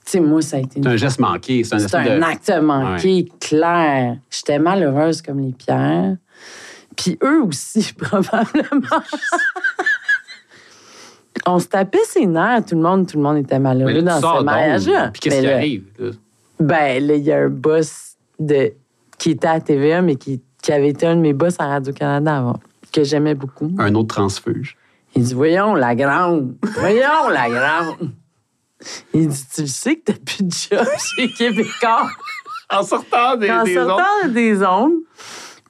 [0.05, 1.63] Sais, moi, ça a été C'est un geste manqué.
[1.63, 2.23] C'est un, un de...
[2.23, 4.17] acte manqué, clair.
[4.29, 6.17] J'étais malheureuse comme les pierres.
[6.95, 9.01] Puis eux aussi, probablement.
[11.47, 14.13] On se tapait ses nerfs, tout le monde, tout le monde était malheureux Mais là,
[14.13, 15.09] dans ce donc, mariage-là.
[15.09, 15.83] Puis qu'est-ce qui arrive?
[15.99, 16.11] là?
[16.59, 18.73] Ben, là, il y a un boss de,
[19.17, 22.37] qui était à TVA, mais qui, qui avait été un de mes boss à Radio-Canada
[22.37, 22.59] avant,
[22.91, 23.71] que j'aimais beaucoup.
[23.77, 24.77] Un autre transfuge.
[25.15, 26.55] Il dit Voyons, la grande.
[26.79, 28.11] Voyons, la grande.
[29.13, 32.09] Il dit Tu le sais que t'as plus de job chez Québécois.
[32.69, 34.33] En sortant des, en des sortant ondes.
[34.33, 34.93] des ondes.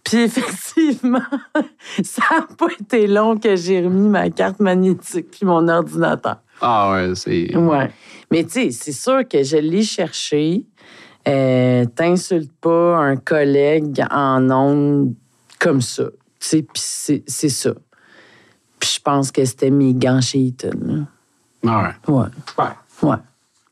[0.03, 1.19] Puis effectivement,
[2.03, 6.37] ça n'a pas été long que j'ai remis ma carte magnétique puis mon ordinateur.
[6.61, 7.55] Ah ouais, c'est...
[7.57, 7.91] Ouais.
[8.31, 10.63] Mais tu sais, c'est sûr que je l'ai cherché.
[11.27, 15.15] Euh, T'insultes pas un collègue en ondes
[15.59, 16.05] comme ça.
[16.39, 17.71] Tu sais, puis c'est c'est ça.
[18.79, 21.07] Puis je pense que c'était mes gants chez Eaton.
[21.65, 21.83] Ah ouais.
[22.07, 22.13] là.
[22.13, 22.27] Ouais.
[22.59, 22.69] Ouais.
[23.09, 23.17] Ouais.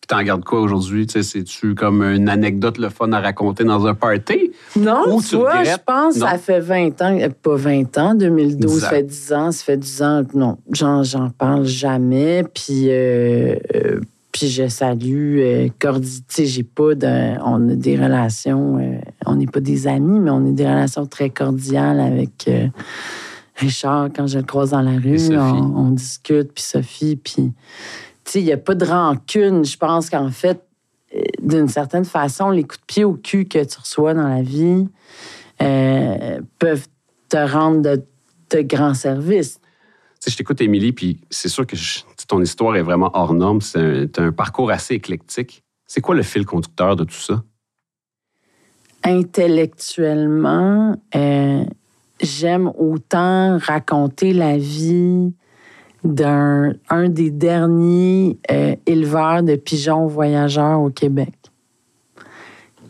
[0.03, 1.07] Puis t'en gardes quoi aujourd'hui?
[1.09, 4.51] C'est-tu comme une anecdote le fun à raconter dans un party?
[4.77, 6.27] Non, Ou tu vois, je pense que Non.
[6.27, 9.63] ça fait 20 ans, euh, pas 20 ans, 2012, 10 ça fait 10 ans, ça
[9.63, 14.01] fait 10 ans, non, j'en, j'en parle jamais, puis, euh, euh,
[14.33, 18.81] puis je salue euh, Cordi, tu sais, j'ai pas de, on a des relations,
[19.25, 22.49] on n'est pas des amis, mais on a des relations très cordiales avec
[23.55, 27.53] Richard, quand je le croise dans la rue, on, on discute, puis Sophie, puis,
[28.35, 30.63] il n'y a pas de rancune, je pense qu'en fait,
[31.15, 34.41] euh, d'une certaine façon, les coups de pied au cul que tu reçois dans la
[34.41, 34.87] vie
[35.61, 36.87] euh, peuvent
[37.29, 38.03] te rendre de,
[38.51, 39.59] de grands services.
[39.59, 43.33] Tu sais, je t'écoute, Émilie, puis c'est sûr que je- ton histoire est vraiment hors
[43.33, 43.61] norme.
[43.61, 45.63] C'est un, t'as un parcours assez éclectique.
[45.85, 47.43] C'est quoi le fil conducteur de tout ça?
[49.03, 51.65] Intellectuellement, euh,
[52.21, 55.33] j'aime autant raconter la vie
[56.03, 61.33] d'un un des derniers euh, éleveurs de pigeons voyageurs au Québec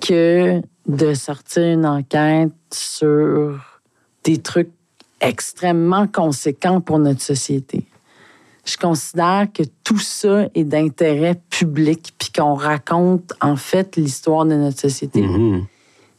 [0.02, 3.60] que de sortir une enquête sur
[4.24, 4.72] des trucs
[5.22, 7.86] extrêmement conséquents pour notre société.
[8.66, 14.56] Je considère que tout ça est d'intérêt public, puis qu'on raconte en fait l'histoire de
[14.56, 15.22] notre société.
[15.22, 15.66] Mhm.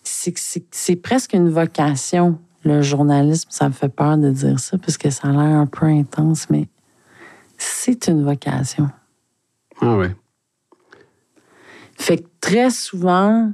[0.02, 0.34] C'est-
[0.70, 3.48] C'est presque une vocation, le journalisme.
[3.50, 6.48] Ça me fait peur de dire ça, parce que ça a l'air un peu intense,
[6.50, 6.68] mais
[7.58, 8.88] c'est une vocation.
[9.80, 10.14] Ah ouais.
[11.96, 13.52] Fait que très souvent,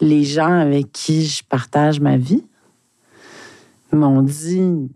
[0.00, 2.44] les gens avec qui je partage ma vie
[3.92, 4.90] m'ont dit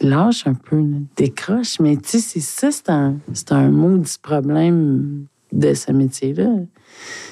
[0.00, 0.84] lâche un peu,
[1.16, 1.80] décroche.
[1.80, 6.50] Mais tu sais, c'est ça, c'est un, c'est un maudit problème de ce métier-là.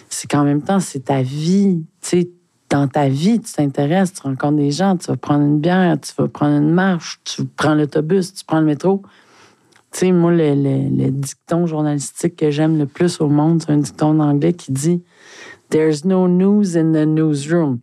[0.09, 1.85] C'est qu'en même temps, c'est ta vie.
[2.01, 2.31] Tu sais,
[2.69, 6.13] dans ta vie, tu t'intéresses, tu rencontres des gens, tu vas prendre une bière, tu
[6.19, 9.03] vas prendre une marche, tu prends l'autobus, tu prends le métro.
[9.97, 13.71] Tu sais, moi, le, le- le dicton journalistique que j'aime le plus au monde, c'est
[13.73, 15.03] un dicton en anglais qui dit
[15.71, 17.79] There's no news in the newsroom.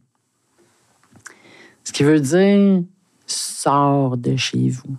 [1.83, 2.83] Ce qui veut dire
[3.25, 4.95] sors de chez vous.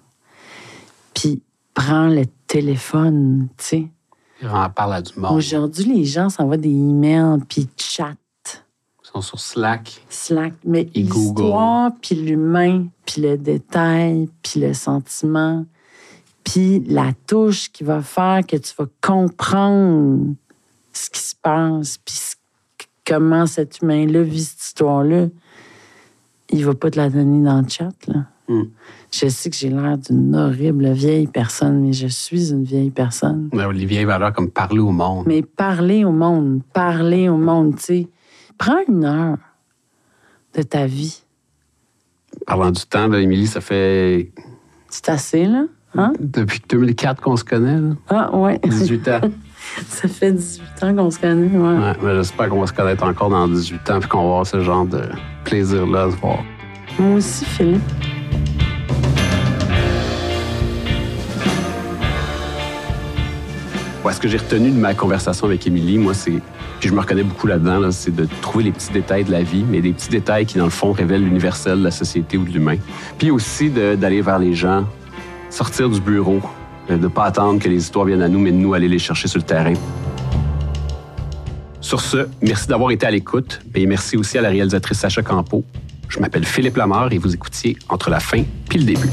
[1.14, 1.40] Puis
[1.72, 3.88] prends le téléphone, tu sais.
[4.48, 5.36] En parle à du monde.
[5.36, 8.16] Aujourd'hui, les gens s'envoient des emails puis chat,
[9.04, 10.04] Ils sont sur Slack.
[10.08, 15.64] Slack, mais l'histoire, puis l'humain, puis le détail, puis le sentiment,
[16.44, 20.34] puis la touche qui va faire que tu vas comprendre
[20.92, 22.14] ce qui se passe, puis
[23.06, 25.28] comment cet humain-là vit cette histoire-là,
[26.50, 28.26] il va pas te la donner dans le chat, là.
[28.48, 28.64] Mm.
[29.10, 33.48] Je sais que j'ai l'air d'une horrible vieille personne, mais je suis une vieille personne.
[33.52, 35.24] Ouais, Les vieilles valeurs comme parler au monde.
[35.26, 38.08] Mais parler au monde, parler au monde, tu sais.
[38.58, 39.38] Prends une heure
[40.54, 41.22] de ta vie.
[42.46, 44.30] Parlant du temps, là, Émilie, ça fait
[44.90, 45.64] C'est assez, là?
[45.96, 46.12] Hein?
[46.18, 47.78] depuis 2004 qu'on se connaît.
[47.80, 47.94] là.
[48.10, 48.58] Ah, ouais.
[48.64, 49.20] 18 ans.
[49.88, 51.78] Ça fait 18 ans qu'on se connaît, ouais.
[51.78, 54.46] Ouais, mais j'espère qu'on va se connaître encore dans 18 ans puis qu'on va avoir
[54.46, 55.02] ce genre de
[55.44, 56.38] plaisir-là à se voir.
[56.98, 57.80] Moi aussi, Philippe.
[64.04, 66.42] Ouais, ce que j'ai retenu de ma conversation avec Émilie, moi, c'est.
[66.80, 69.42] Puis je me reconnais beaucoup là-dedans, là, c'est de trouver les petits détails de la
[69.42, 72.44] vie, mais des petits détails qui, dans le fond, révèlent l'universel de la société ou
[72.44, 72.76] de l'humain.
[73.16, 74.84] Puis aussi d'aller vers les gens,
[75.54, 76.40] sortir du bureau,
[76.90, 78.88] euh, de ne pas attendre que les histoires viennent à nous, mais de nous aller
[78.88, 79.74] les chercher sur le terrain.
[81.80, 85.64] Sur ce, merci d'avoir été à l'écoute, et merci aussi à la réalisatrice Sacha Campo.
[86.08, 89.10] Je m'appelle Philippe Lamar et vous écoutiez Entre la fin puis le début.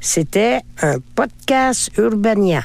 [0.00, 2.64] C'était un podcast Urbania.